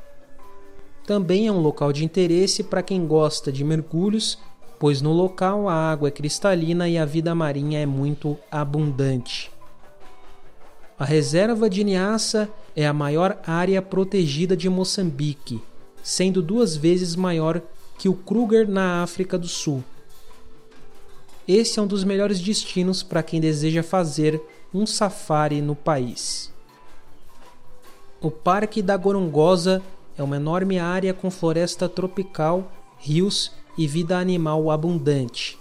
Também 1.05 1.47
é 1.47 1.51
um 1.51 1.59
local 1.59 1.91
de 1.91 2.05
interesse 2.05 2.63
para 2.63 2.83
quem 2.83 3.07
gosta 3.07 3.51
de 3.51 3.63
mergulhos, 3.63 4.37
pois 4.77 5.01
no 5.01 5.11
local 5.11 5.67
a 5.67 5.73
água 5.73 6.09
é 6.09 6.11
cristalina 6.11 6.87
e 6.87 6.97
a 6.97 7.05
vida 7.05 7.33
marinha 7.33 7.79
é 7.79 7.85
muito 7.85 8.37
abundante. 8.51 9.51
A 10.97 11.05
reserva 11.05 11.69
de 11.69 11.83
Niassa 11.83 12.49
é 12.75 12.85
a 12.85 12.93
maior 12.93 13.39
área 13.47 13.81
protegida 13.81 14.55
de 14.55 14.69
Moçambique, 14.69 15.61
sendo 16.03 16.41
duas 16.41 16.75
vezes 16.75 17.15
maior 17.15 17.61
que 17.97 18.07
o 18.07 18.13
Kruger 18.13 18.69
na 18.69 19.01
África 19.01 19.37
do 19.37 19.47
Sul. 19.47 19.83
Esse 21.51 21.79
é 21.79 21.81
um 21.81 21.87
dos 21.87 22.03
melhores 22.03 22.39
destinos 22.39 23.01
para 23.01 23.23
quem 23.23 23.41
deseja 23.41 23.81
fazer 23.81 24.39
um 24.71 24.85
safari 24.85 25.63
no 25.63 25.75
país. 25.75 26.53
O 28.21 28.29
Parque 28.29 28.83
da 28.83 28.95
Gorongosa 28.95 29.81
é 30.15 30.21
uma 30.21 30.35
enorme 30.35 30.77
área 30.77 31.11
com 31.11 31.31
floresta 31.31 31.89
tropical, 31.89 32.71
rios 32.99 33.51
e 33.75 33.87
vida 33.87 34.15
animal 34.15 34.69
abundante. 34.69 35.57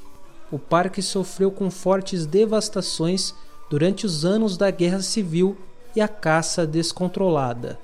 O 0.53 0.59
parque 0.59 1.01
sofreu 1.01 1.51
com 1.51 1.71
fortes 1.71 2.27
devastações 2.27 3.35
durante 3.71 4.05
os 4.05 4.27
anos 4.27 4.59
da 4.59 4.71
Guerra 4.71 5.01
Civil 5.01 5.57
e 5.97 6.03
a 6.03 6.09
caça 6.09 6.67
descontrolada. 6.67 7.79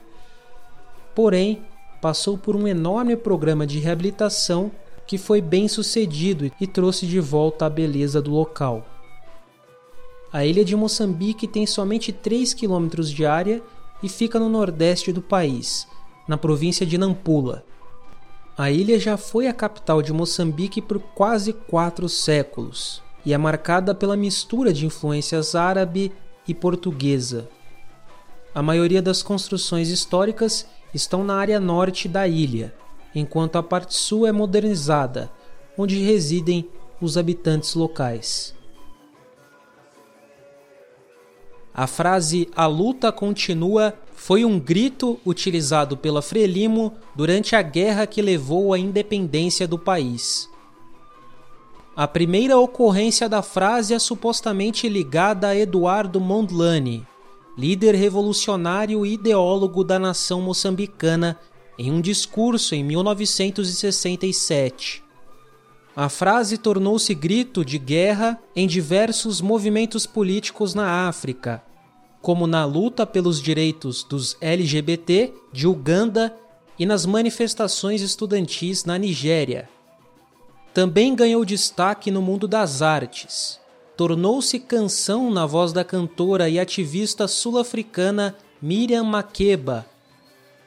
Porém, 1.15 1.65
passou 2.03 2.37
por 2.37 2.55
um 2.55 2.69
enorme 2.69 3.17
programa 3.17 3.67
de 3.67 3.79
reabilitação 3.79 4.71
que 5.07 5.19
foi 5.19 5.41
bem 5.41 5.69
sucedido 5.69 6.51
e 6.61 6.67
trouxe 6.67 7.07
de 7.07 7.21
volta 7.21 7.67
a 7.67 7.71
beleza 7.71 8.21
do 8.21 8.31
local. 8.31 8.87
A 10.33 10.45
ilha 10.45 10.65
de 10.65 10.75
Moçambique 10.75 11.47
tem 11.47 11.67
somente 11.67 12.13
3 12.13 12.55
km 12.55 12.89
de 13.03 13.25
área 13.25 13.63
e 14.03 14.09
fica 14.09 14.39
no 14.39 14.49
nordeste 14.49 15.13
do 15.13 15.23
país, 15.23 15.87
na 16.27 16.37
província 16.37 16.85
de 16.85 16.99
Nampula. 16.99 17.65
A 18.57 18.71
ilha 18.71 18.99
já 18.99 19.17
foi 19.17 19.47
a 19.47 19.53
capital 19.53 20.03
de 20.03 20.13
Moçambique 20.13 20.81
por 20.81 20.99
quase 20.99 21.53
quatro 21.53 22.09
séculos 22.09 23.03
e 23.25 23.33
é 23.33 23.39
marcada 23.39 23.95
pela 23.95 24.17
mistura 24.17 24.73
de 24.73 24.87
influências 24.87 25.55
árabe 25.55 26.13
e 26.47 26.55
portuguesa. 26.55 27.49
A 28.55 28.63
maioria 28.63 29.03
das 29.03 29.23
construções 29.23 29.89
históricas 29.89 30.67
estão 30.93 31.25
na 31.25 31.37
área 31.37 31.59
norte 31.59 32.07
da 32.07 32.29
ilha, 32.29 32.75
enquanto 33.15 33.57
a 33.57 33.63
parte 33.63 33.95
sul 33.95 34.27
é 34.27 34.33
modernizada, 34.33 35.31
onde 35.77 36.03
residem 36.03 36.69
os 37.01 37.17
habitantes 37.17 37.75
locais. 37.75 38.55
A 41.73 41.87
frase 41.87 42.49
A 42.55 42.67
luta 42.67 43.11
continua 43.11 43.95
foi 44.15 44.45
um 44.45 44.61
grito 44.61 45.19
utilizado 45.27 45.97
pela 45.97 46.23
Frelimo 46.23 46.95
durante 47.17 47.57
a 47.57 47.63
guerra 47.63 48.07
que 48.07 48.23
levou 48.23 48.73
à 48.73 48.79
independência 48.79 49.67
do 49.67 49.77
país. 49.77 50.49
A 51.97 52.09
primeira 52.09 52.59
ocorrência 52.59 53.29
da 53.29 53.43
frase 53.43 53.93
é 53.93 53.99
supostamente 53.99 54.89
ligada 54.89 55.49
a 55.49 55.57
Eduardo 55.57 56.21
Mondlane, 56.21 57.07
líder 57.57 57.95
revolucionário 57.95 59.05
e 59.05 59.15
ideólogo 59.15 59.85
da 59.85 59.99
nação 59.99 60.41
moçambicana, 60.41 61.39
em 61.79 61.91
um 61.91 62.01
discurso 62.01 62.75
em 62.75 62.85
1967. 62.85 65.05
A 65.97 66.09
frase 66.09 66.59
tornou-se 66.59 67.15
grito 67.15 67.65
de 67.65 67.79
guerra 67.79 68.41
em 68.57 68.67
diversos 68.67 69.41
movimentos 69.41 70.07
políticos 70.07 70.75
na 70.75 71.09
África, 71.09 71.63
como 72.21 72.47
na 72.47 72.65
luta 72.65 73.07
pelos 73.07 73.41
direitos 73.41 74.03
dos 74.03 74.37
LGBT 74.41 75.33
de 75.53 75.69
Uganda 75.69 76.35
e 76.79 76.85
nas 76.85 77.07
manifestações 77.07 78.03
estudantis 78.03 78.85
na 78.85 78.99
Nigéria. 78.99 79.69
Também 80.73 81.15
ganhou 81.15 81.45
destaque 81.45 82.11
no 82.11 82.21
mundo 82.21 82.49
das 82.49 82.83
artes. 82.83 83.61
Tornou-se 83.97 84.59
canção 84.59 85.31
na 85.31 85.47
voz 85.47 85.73
da 85.73 85.85
cantora 85.85 86.49
e 86.49 86.59
ativista 86.59 87.29
sul-africana 87.29 88.35
Miriam 88.61 89.05
Makeba, 89.05 89.87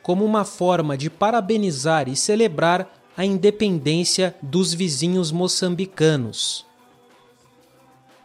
como 0.07 0.23
uma 0.23 0.45
forma 0.45 0.95
de 0.97 1.09
parabenizar 1.09 2.07
e 2.07 2.15
celebrar 2.15 2.89
a 3.17 3.25
independência 3.25 4.33
dos 4.41 4.73
vizinhos 4.73 5.33
moçambicanos. 5.33 6.65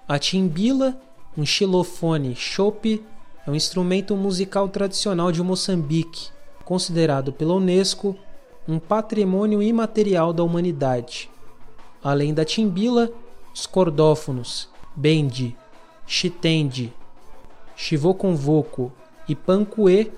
A 0.07 0.17
timbila, 0.17 0.97
um 1.37 1.45
xilofone 1.45 2.37
chope, 2.37 3.05
é 3.45 3.51
um 3.51 3.57
instrumento 3.57 4.15
musical 4.15 4.69
tradicional 4.69 5.33
de 5.33 5.43
Moçambique, 5.43 6.29
considerado 6.65 7.33
pela 7.33 7.55
Unesco 7.55 8.17
um 8.69 8.79
patrimônio 8.79 9.61
imaterial 9.61 10.33
da 10.33 10.45
humanidade. 10.45 11.29
Além 12.01 12.33
da 12.33 12.45
timbila, 12.45 13.11
os 13.53 13.67
cordófonos, 13.67 14.69
bendi, 14.95 15.57
chitende, 16.07 16.93
chivoconvoco 17.75 18.93
e 19.29 19.35
pancuê 19.35 20.13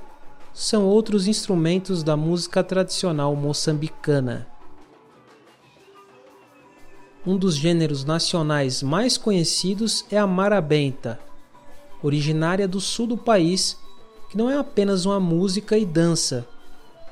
são 0.55 0.87
outros 0.87 1.27
instrumentos 1.27 2.05
da 2.05 2.17
música 2.17 2.63
tradicional 2.63 3.35
moçambicana. 3.35 4.47
Um 7.27 7.37
dos 7.37 7.57
gêneros 7.57 8.05
nacionais 8.05 8.81
mais 8.81 9.19
conhecidos 9.19 10.05
é 10.13 10.17
a 10.17 10.29
marabenta, 10.29 11.19
originária 12.01 12.69
do 12.69 12.81
sul 12.81 13.09
do 13.09 13.17
país, 13.17 13.77
que 14.31 14.39
não 14.39 14.49
é 14.49 14.57
apenas 14.57 15.05
uma 15.05 15.19
música 15.19 15.77
e 15.77 15.85
dança, 15.85 16.47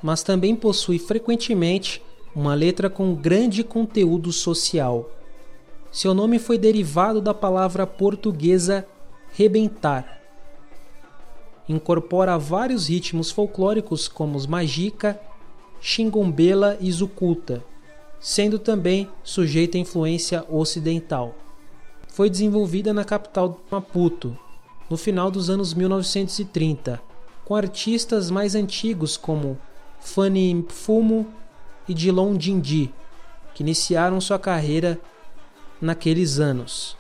mas 0.01 0.23
também 0.23 0.55
possui 0.55 1.01
frequentemente 1.01 2.01
uma 2.37 2.55
letra 2.55 2.89
com 2.89 3.13
grande 3.13 3.65
conteúdo 3.65 4.33
social. 4.33 5.11
Seu 5.91 6.15
nome 6.15 6.39
foi 6.39 6.57
derivado 6.57 7.21
da 7.21 7.35
palavra 7.35 7.89
portuguesa 7.89 8.87
rebentar. 9.33 10.22
Incorpora 11.73 12.39
vários 12.39 12.89
ritmos 12.89 13.31
folclóricos 13.31 14.09
como 14.09 14.37
os 14.37 14.47
magica, 14.47 15.21
xingombela 15.81 16.77
e 16.81 16.91
zucuta 16.93 17.65
sendo 18.23 18.57
também 18.57 19.11
sujeita 19.25 19.77
à 19.77 19.81
influência 19.81 20.47
ocidental. 20.49 21.35
Foi 22.07 22.31
desenvolvida 22.31 22.93
na 22.93 23.05
capital 23.05 23.61
Maputo, 23.69 24.39
no 24.89 24.97
final 24.97 25.29
dos 25.29 25.51
anos 25.51 25.75
1930, 25.75 27.03
com 27.45 27.57
artistas 27.57 28.31
mais 28.31 28.55
antigos 28.55 29.17
como 29.17 29.59
Fanny 29.99 30.55
Mfumo 30.55 31.27
e 31.89 31.93
Dilon 31.93 32.37
Dindi, 32.37 32.95
que 33.55 33.65
iniciaram 33.65 34.21
sua 34.21 34.39
carreira 34.39 35.01
naqueles 35.81 36.39
anos. 36.39 36.97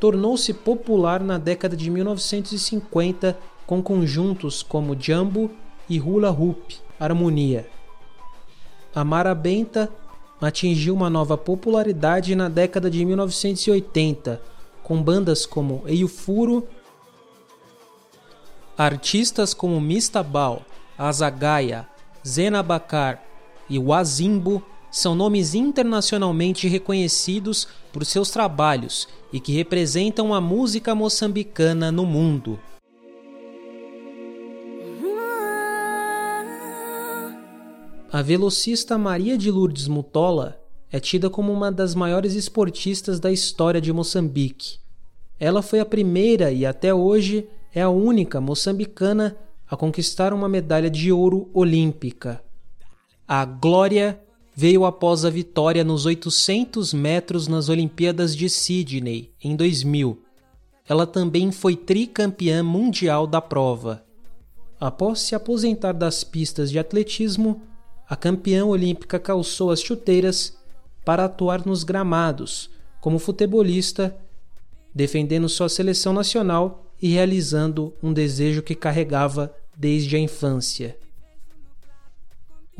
Tornou-se 0.00 0.52
popular 0.54 1.20
na 1.20 1.38
década 1.38 1.76
de 1.76 1.90
1950 1.90 3.38
com 3.66 3.82
conjuntos 3.82 4.62
como 4.62 5.00
Jumbo 5.00 5.50
e 5.88 6.00
Hula 6.00 6.30
Hoop 6.30 6.78
Harmonia. 6.98 7.68
A 8.94 9.04
Marabenta 9.04 9.88
atingiu 10.40 10.94
uma 10.94 11.10
nova 11.10 11.36
popularidade 11.36 12.34
na 12.34 12.48
década 12.48 12.90
de 12.90 13.04
1980, 13.04 14.40
com 14.82 15.02
bandas 15.02 15.44
como 15.44 15.82
Eufuro, 15.86 16.66
artistas 18.76 19.52
como 19.52 19.80
Mistabal, 19.80 20.62
Azagaia, 20.96 21.86
Zena 22.26 22.62
Bakar 22.62 23.22
e 23.68 23.78
Wazimbo 23.78 24.62
são 24.90 25.14
nomes 25.14 25.54
internacionalmente 25.54 26.66
reconhecidos 26.66 27.68
por 27.92 28.04
seus 28.04 28.30
trabalhos 28.30 29.08
e 29.32 29.38
que 29.38 29.52
representam 29.52 30.34
a 30.34 30.40
música 30.40 30.94
moçambicana 30.94 31.92
no 31.92 32.04
mundo. 32.04 32.58
A 38.12 38.22
velocista 38.22 38.98
Maria 38.98 39.38
de 39.38 39.52
Lourdes 39.52 39.86
Mutola 39.86 40.60
é 40.90 40.98
tida 40.98 41.30
como 41.30 41.52
uma 41.52 41.70
das 41.70 41.94
maiores 41.94 42.34
esportistas 42.34 43.20
da 43.20 43.30
história 43.30 43.80
de 43.80 43.92
Moçambique. 43.92 44.78
Ela 45.38 45.62
foi 45.62 45.78
a 45.78 45.86
primeira 45.86 46.50
e 46.50 46.66
até 46.66 46.92
hoje 46.92 47.48
é 47.72 47.80
a 47.80 47.88
única 47.88 48.40
moçambicana 48.40 49.36
a 49.68 49.76
conquistar 49.76 50.32
uma 50.32 50.48
medalha 50.48 50.90
de 50.90 51.12
ouro 51.12 51.48
olímpica. 51.54 52.42
A 53.28 53.44
glória 53.44 54.20
veio 54.60 54.84
após 54.84 55.24
a 55.24 55.30
vitória 55.30 55.82
nos 55.82 56.04
800 56.04 56.92
metros 56.92 57.48
nas 57.48 57.70
Olimpíadas 57.70 58.36
de 58.36 58.46
Sydney, 58.50 59.32
em 59.42 59.56
2000. 59.56 60.22
Ela 60.86 61.06
também 61.06 61.50
foi 61.50 61.74
tricampeã 61.74 62.62
mundial 62.62 63.26
da 63.26 63.40
prova. 63.40 64.04
Após 64.78 65.20
se 65.20 65.34
aposentar 65.34 65.92
das 65.94 66.22
pistas 66.22 66.70
de 66.70 66.78
atletismo, 66.78 67.62
a 68.06 68.14
campeã 68.14 68.66
olímpica 68.66 69.18
calçou 69.18 69.70
as 69.70 69.80
chuteiras 69.80 70.54
para 71.06 71.24
atuar 71.24 71.64
nos 71.64 71.82
gramados 71.82 72.68
como 73.00 73.18
futebolista, 73.18 74.14
defendendo 74.94 75.48
sua 75.48 75.70
seleção 75.70 76.12
nacional 76.12 76.84
e 77.00 77.08
realizando 77.08 77.94
um 78.02 78.12
desejo 78.12 78.60
que 78.60 78.74
carregava 78.74 79.54
desde 79.74 80.16
a 80.16 80.18
infância. 80.18 80.98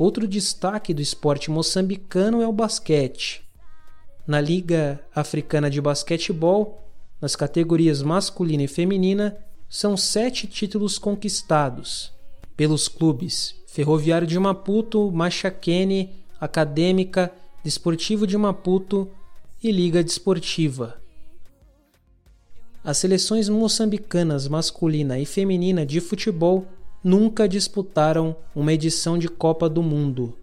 Outro 0.01 0.27
destaque 0.27 0.95
do 0.95 1.01
esporte 1.03 1.51
moçambicano 1.51 2.41
é 2.41 2.47
o 2.47 2.51
basquete. 2.51 3.43
Na 4.25 4.41
Liga 4.41 4.99
Africana 5.13 5.69
de 5.69 5.79
Basquetebol, 5.79 6.81
nas 7.21 7.35
categorias 7.35 8.01
masculina 8.01 8.63
e 8.63 8.67
feminina, 8.67 9.37
são 9.69 9.95
sete 9.95 10.47
títulos 10.47 10.97
conquistados 10.97 12.11
pelos 12.57 12.87
clubes 12.87 13.53
Ferroviário 13.67 14.25
de 14.25 14.39
Maputo, 14.39 15.11
Machakene, 15.11 16.09
Acadêmica, 16.39 17.31
Desportivo 17.63 18.25
de 18.25 18.35
Maputo 18.35 19.07
e 19.61 19.71
Liga 19.71 20.03
Desportiva. 20.03 20.99
As 22.83 22.97
seleções 22.97 23.47
moçambicanas 23.47 24.47
masculina 24.47 25.19
e 25.19 25.27
feminina 25.27 25.85
de 25.85 26.01
futebol 26.01 26.65
nunca 27.03 27.47
disputaram 27.47 28.35
uma 28.55 28.73
edição 28.73 29.17
de 29.17 29.27
Copa 29.27 29.67
do 29.67 29.81
Mundo. 29.81 30.37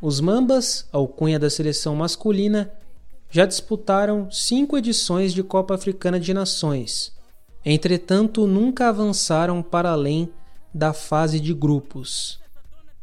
Os 0.00 0.20
Mambas, 0.20 0.86
alcunha 0.92 1.38
da 1.38 1.48
seleção 1.48 1.94
masculina, 1.94 2.72
já 3.30 3.46
disputaram 3.46 4.30
cinco 4.30 4.76
edições 4.76 5.32
de 5.32 5.42
Copa 5.42 5.74
Africana 5.74 6.18
de 6.20 6.32
Nações. 6.34 7.12
Entretanto, 7.64 8.46
nunca 8.46 8.88
avançaram 8.88 9.62
para 9.62 9.90
além 9.90 10.28
da 10.72 10.92
fase 10.92 11.40
de 11.40 11.52
grupos. 11.52 12.38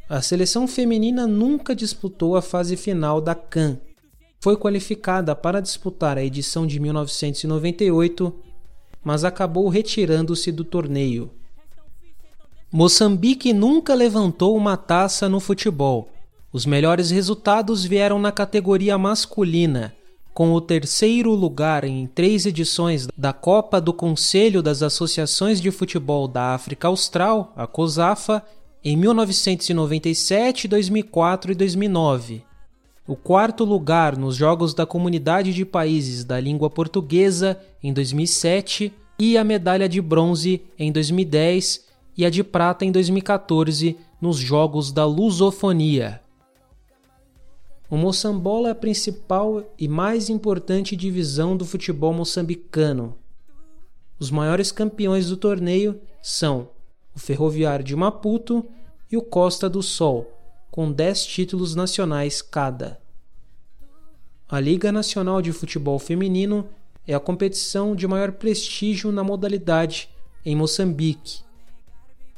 A 0.08 0.22
seleção 0.22 0.68
feminina 0.68 1.26
nunca 1.26 1.76
disputou 1.76 2.36
a 2.36 2.42
fase 2.42 2.78
final 2.78 3.20
da 3.20 3.34
CAN. 3.34 3.78
Foi 4.40 4.56
qualificada 4.56 5.36
para 5.36 5.62
disputar 5.62 6.18
a 6.18 6.24
edição 6.24 6.68
de 6.68 6.80
1998, 6.80 8.34
mas 9.04 9.24
acabou 9.24 9.68
retirando-se 9.70 10.52
do 10.52 10.64
torneio. 10.64 11.32
Moçambique 12.76 13.54
nunca 13.54 13.94
levantou 13.94 14.58
uma 14.58 14.76
taça 14.76 15.30
no 15.30 15.40
futebol. 15.40 16.10
Os 16.52 16.66
melhores 16.66 17.12
resultados 17.12 17.86
vieram 17.86 18.18
na 18.18 18.32
categoria 18.32 18.98
masculina, 18.98 19.94
com 20.34 20.52
o 20.54 20.60
terceiro 20.60 21.36
lugar 21.36 21.84
em 21.84 22.08
três 22.08 22.48
edições 22.48 23.08
da 23.16 23.32
Copa 23.32 23.80
do 23.80 23.94
Conselho 23.94 24.64
das 24.64 24.82
Associações 24.82 25.62
de 25.62 25.70
Futebol 25.70 26.28
da 26.28 26.56
África 26.56 26.88
Austral, 26.88 27.54
a 27.56 27.68
COSAFA, 27.68 28.44
em 28.84 28.98
1997, 28.98 30.68
2004 30.68 31.52
e 31.52 31.56
2009. 31.56 32.44
O 33.08 33.16
quarto 33.16 33.64
lugar 33.64 34.18
nos 34.18 34.36
Jogos 34.36 34.74
da 34.74 34.88
Comunidade 34.88 35.54
de 35.54 35.64
Países 35.64 36.24
da 36.24 36.40
Língua 36.40 36.72
Portuguesa 36.72 37.56
em 37.84 37.94
2007 37.94 38.92
e 39.20 39.38
a 39.38 39.44
medalha 39.44 39.88
de 39.88 40.02
bronze 40.02 40.64
em 40.80 40.92
2010 40.92 41.93
e 42.18 42.26
a 42.26 42.30
de 42.30 42.44
prata 42.44 42.86
em 42.86 42.92
2014 42.92 43.98
nos 44.22 44.38
Jogos 44.38 44.92
da 44.92 45.06
Lusofonia. 45.06 46.22
O 47.90 47.98
Moçambola 47.98 48.70
é 48.70 48.72
a 48.72 48.76
principal 48.76 49.64
e 49.78 49.88
mais 49.88 50.30
importante 50.30 50.96
divisão 50.96 51.56
do 51.56 51.66
futebol 51.66 52.14
moçambicano. 52.14 53.16
Os 54.18 54.32
maiores 54.32 54.72
campeões 54.72 55.30
do 55.30 55.38
torneio 55.38 56.00
são 56.22 56.70
o 57.16 57.20
Ferroviário 57.20 57.86
de 57.86 57.96
Maputo 57.96 58.66
e 59.12 59.18
o 59.18 59.22
Costa 59.22 59.70
do 59.70 59.84
Sol, 59.84 60.32
com 60.72 60.92
10 60.92 61.26
títulos 61.26 61.76
nacionais 61.76 62.42
cada. 62.42 63.00
A 64.50 64.60
Liga 64.60 64.92
Nacional 64.92 65.42
de 65.42 65.52
Futebol 65.52 66.00
Feminino 66.00 66.68
é 67.08 67.14
a 67.14 67.20
competição 67.20 67.96
de 67.96 68.08
maior 68.08 68.32
prestígio 68.32 69.12
na 69.12 69.24
modalidade 69.24 70.10
em 70.44 70.56
Moçambique. 70.56 71.43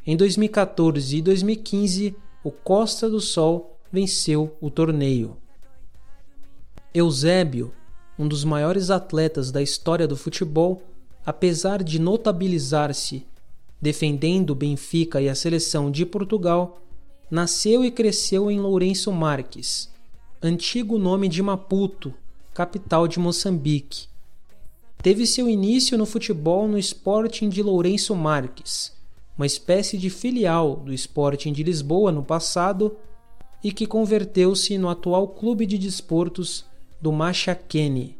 Em 0.08 0.15
2014 0.15 1.18
e 1.18 1.22
2015, 1.24 2.15
o 2.44 2.52
Costa 2.52 3.10
do 3.10 3.20
Sol 3.20 3.80
venceu 3.91 4.56
o 4.62 4.70
torneio. 4.70 5.36
Eusébio, 6.94 7.74
um 8.18 8.28
dos 8.28 8.44
maiores 8.44 8.91
atletas 8.91 9.52
da 9.52 9.63
história 9.63 10.08
do 10.08 10.15
futebol, 10.15 10.84
apesar 11.26 11.84
de 11.84 11.98
notabilizar-se 11.98 13.26
defendendo 13.82 14.52
o 14.52 14.56
Benfica 14.56 15.20
e 15.20 15.28
a 15.28 15.34
seleção 15.34 15.89
de 15.89 16.06
Portugal, 16.06 16.82
nasceu 17.30 17.84
e 17.84 17.89
cresceu 17.89 18.50
em 18.52 18.60
Lourenço 18.60 19.12
Marques, 19.12 19.91
antigo 20.41 21.00
nome 21.00 21.28
de 21.28 21.41
Maputo, 21.41 22.13
capital 22.54 23.08
de 23.08 23.20
Moçambique. 23.20 24.08
Teve 25.02 25.26
seu 25.26 25.50
início 25.50 25.98
no 25.98 26.06
futebol 26.06 26.68
no 26.68 26.78
Sporting 26.78 27.50
de 27.50 27.62
Lourenço 27.62 28.15
Marques, 28.15 28.95
uma 29.38 29.45
espécie 29.45 29.98
de 29.98 30.10
filial 30.10 30.78
do 30.78 30.93
Sporting 30.93 31.52
de 31.52 31.63
Lisboa 31.63 32.12
no 32.12 32.24
passado 32.24 32.98
e 33.63 33.71
que 33.71 33.86
converteu-se 33.86 34.78
no 34.78 34.89
atual 34.89 35.28
clube 35.28 35.65
de 35.65 35.78
desportos 35.78 36.65
do 37.02 37.12
Machakene. 37.12 38.17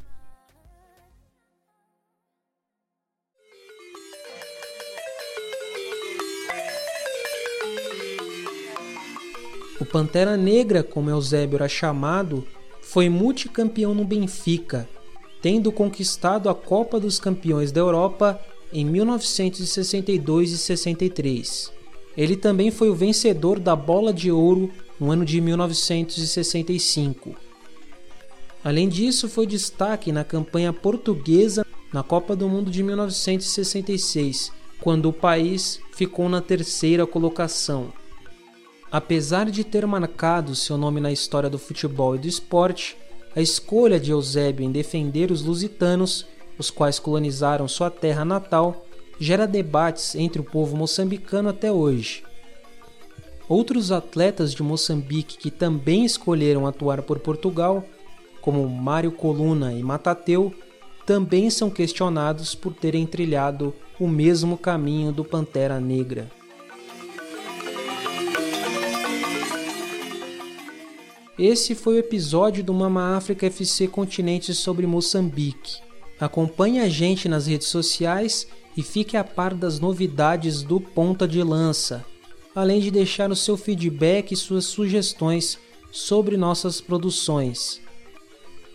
O 9.80 9.86
Pantera 9.86 10.38
Negra, 10.38 10.82
como 10.84 11.10
Eusébio 11.10 11.58
era 11.58 11.68
chamado, 11.68 12.48
foi 12.82 13.10
multicampeão 13.10 13.94
no 13.94 14.06
Benfica, 14.06 14.88
tendo 15.42 15.72
conquistado 15.72 16.50
a 16.50 16.56
Copa 16.56 17.00
dos 17.00 17.20
Campeões 17.20 17.72
da 17.72 17.82
Europa 17.82 18.40
em 18.72 18.86
1962 18.86 20.52
e 20.52 20.58
63. 20.58 21.72
Ele 22.18 22.36
também 22.36 22.72
foi 22.72 22.90
o 22.90 22.96
vencedor 22.96 23.60
da 23.60 23.76
Bola 23.76 24.14
de 24.14 24.32
Ouro 24.32 24.72
no 25.00 25.12
ano 25.12 25.26
de 25.26 25.42
1965. 25.42 27.36
Além 28.64 28.90
disso, 28.90 29.30
foi 29.30 29.46
destaque 29.46 30.12
na 30.12 30.24
campanha 30.24 30.74
portuguesa 30.74 31.66
na 31.94 32.04
Copa 32.04 32.36
do 32.36 32.50
Mundo 32.50 32.72
de 32.72 32.82
1966, 32.84 34.52
quando 34.82 35.08
o 35.08 35.14
país 35.14 35.80
ficou 35.94 36.28
na 36.28 36.42
terceira 36.42 37.06
colocação. 37.06 37.94
Apesar 38.92 39.50
de 39.50 39.64
ter 39.64 39.86
marcado 39.86 40.56
seu 40.56 40.78
nome 40.78 41.00
na 41.00 41.12
história 41.12 41.50
do 41.50 41.60
futebol 41.60 42.16
e 42.16 42.20
do 42.20 42.28
esporte, 42.28 42.98
a 43.36 43.42
escolha 43.42 44.00
de 44.00 44.12
Eusébio 44.12 44.66
em 44.66 44.72
defender 44.72 45.32
os 45.32 45.42
lusitanos, 45.42 46.26
os 46.58 46.70
quais 46.70 47.00
colonizaram 47.00 47.68
sua 47.68 47.90
terra 47.90 48.24
natal, 48.26 48.86
gera 49.20 49.48
debates 49.48 50.16
entre 50.16 50.42
o 50.42 50.44
povo 50.44 50.76
moçambicano 50.76 51.50
até 51.50 51.72
hoje. 51.72 52.24
Outros 53.48 53.92
atletas 53.92 54.54
de 54.54 54.64
Moçambique 54.64 55.38
que 55.38 55.52
também 55.52 56.04
escolheram 56.04 56.66
atuar 56.66 57.04
por 57.04 57.20
Portugal, 57.20 57.84
como 58.42 58.68
Mário 58.68 59.12
Coluna 59.12 59.74
e 59.74 59.84
Matateu, 59.84 60.54
também 61.06 61.50
são 61.50 61.70
questionados 61.70 62.56
por 62.56 62.74
terem 62.74 63.06
trilhado 63.06 63.74
o 64.00 64.08
mesmo 64.08 64.58
caminho 64.58 65.12
do 65.12 65.24
Pantera 65.24 65.80
Negra. 65.80 66.30
Esse 71.38 71.76
foi 71.76 71.96
o 71.96 72.00
episódio 72.00 72.64
do 72.64 72.74
Mama 72.74 73.16
África 73.16 73.46
FC 73.46 73.88
Continente 73.88 74.54
sobre 74.54 74.88
Moçambique. 74.88 75.85
Acompanhe 76.20 76.80
a 76.80 76.88
gente 76.88 77.28
nas 77.28 77.48
redes 77.48 77.68
sociais 77.68 78.48
e 78.76 78.82
fique 78.82 79.18
a 79.18 79.24
par 79.24 79.54
das 79.54 79.80
novidades 79.80 80.62
do 80.62 80.80
Ponta 80.80 81.28
de 81.28 81.42
Lança, 81.44 82.06
além 82.54 82.80
de 82.80 82.90
deixar 82.90 83.30
o 83.32 83.36
seu 83.36 83.58
feedback 83.58 84.32
e 84.32 84.38
suas 84.38 84.66
sugestões 84.66 85.58
sobre 85.92 86.38
nossas 86.38 86.80
produções. 86.80 87.82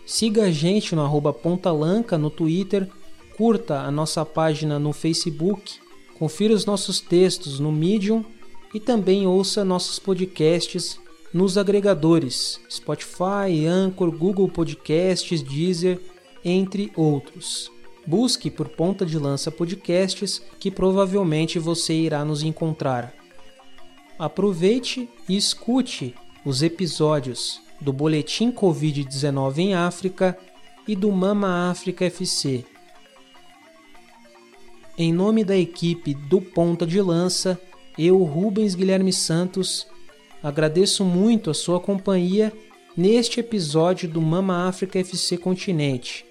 Siga 0.05 0.43
a 0.43 0.51
gente 0.51 0.95
no 0.95 1.01
arroba 1.01 1.31
Pontalanca 1.31 2.17
no 2.17 2.29
Twitter, 2.29 2.87
curta 3.37 3.79
a 3.79 3.91
nossa 3.91 4.25
página 4.25 4.77
no 4.77 4.93
Facebook, 4.93 5.79
confira 6.17 6.53
os 6.53 6.65
nossos 6.65 6.99
textos 6.99 7.59
no 7.59 7.71
Medium 7.71 8.23
e 8.73 8.79
também 8.79 9.25
ouça 9.25 9.65
nossos 9.65 9.97
podcasts 9.97 10.99
nos 11.33 11.57
agregadores 11.57 12.59
Spotify, 12.69 13.65
Anchor, 13.67 14.11
Google 14.11 14.49
Podcasts, 14.49 15.41
Deezer, 15.41 15.99
entre 16.43 16.91
outros. 16.95 17.71
Busque 18.05 18.49
por 18.49 18.67
Ponta 18.67 19.05
de 19.05 19.17
Lança 19.17 19.51
Podcasts 19.51 20.41
que 20.59 20.71
provavelmente 20.71 21.59
você 21.59 21.93
irá 21.93 22.25
nos 22.25 22.43
encontrar. 22.43 23.13
Aproveite 24.17 25.09
e 25.27 25.35
escute 25.35 26.15
os 26.43 26.63
episódios 26.63 27.61
do 27.79 27.93
Boletim 27.93 28.51
Covid-19 28.51 29.57
em 29.59 29.73
África 29.75 30.37
e 30.87 30.95
do 30.95 31.11
Mama 31.11 31.69
África 31.69 32.05
FC. 32.05 32.65
Em 34.97 35.13
nome 35.13 35.43
da 35.43 35.57
equipe 35.57 36.13
do 36.13 36.41
Ponta 36.41 36.85
de 36.85 37.01
Lança, 37.01 37.59
eu, 37.97 38.23
Rubens 38.23 38.75
Guilherme 38.75 39.13
Santos, 39.13 39.87
agradeço 40.43 41.03
muito 41.03 41.49
a 41.49 41.53
sua 41.53 41.79
companhia 41.79 42.51
neste 42.95 43.39
episódio 43.39 44.09
do 44.09 44.21
Mama 44.21 44.67
África 44.67 44.99
FC 44.99 45.37
Continente. 45.37 46.25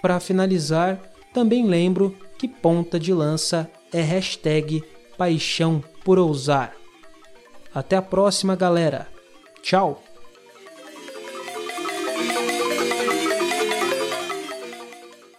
Para 0.00 0.20
finalizar, 0.20 0.98
também 1.32 1.66
lembro 1.66 2.16
que 2.38 2.48
ponta 2.48 2.98
de 2.98 3.12
lança 3.12 3.70
é 3.92 4.00
hashtag 4.00 4.82
paixão 5.18 5.82
por 6.04 6.18
ousar. 6.18 6.74
Até 7.74 7.96
a 7.96 8.02
próxima, 8.02 8.56
galera! 8.56 9.06
Tchau! 9.62 10.02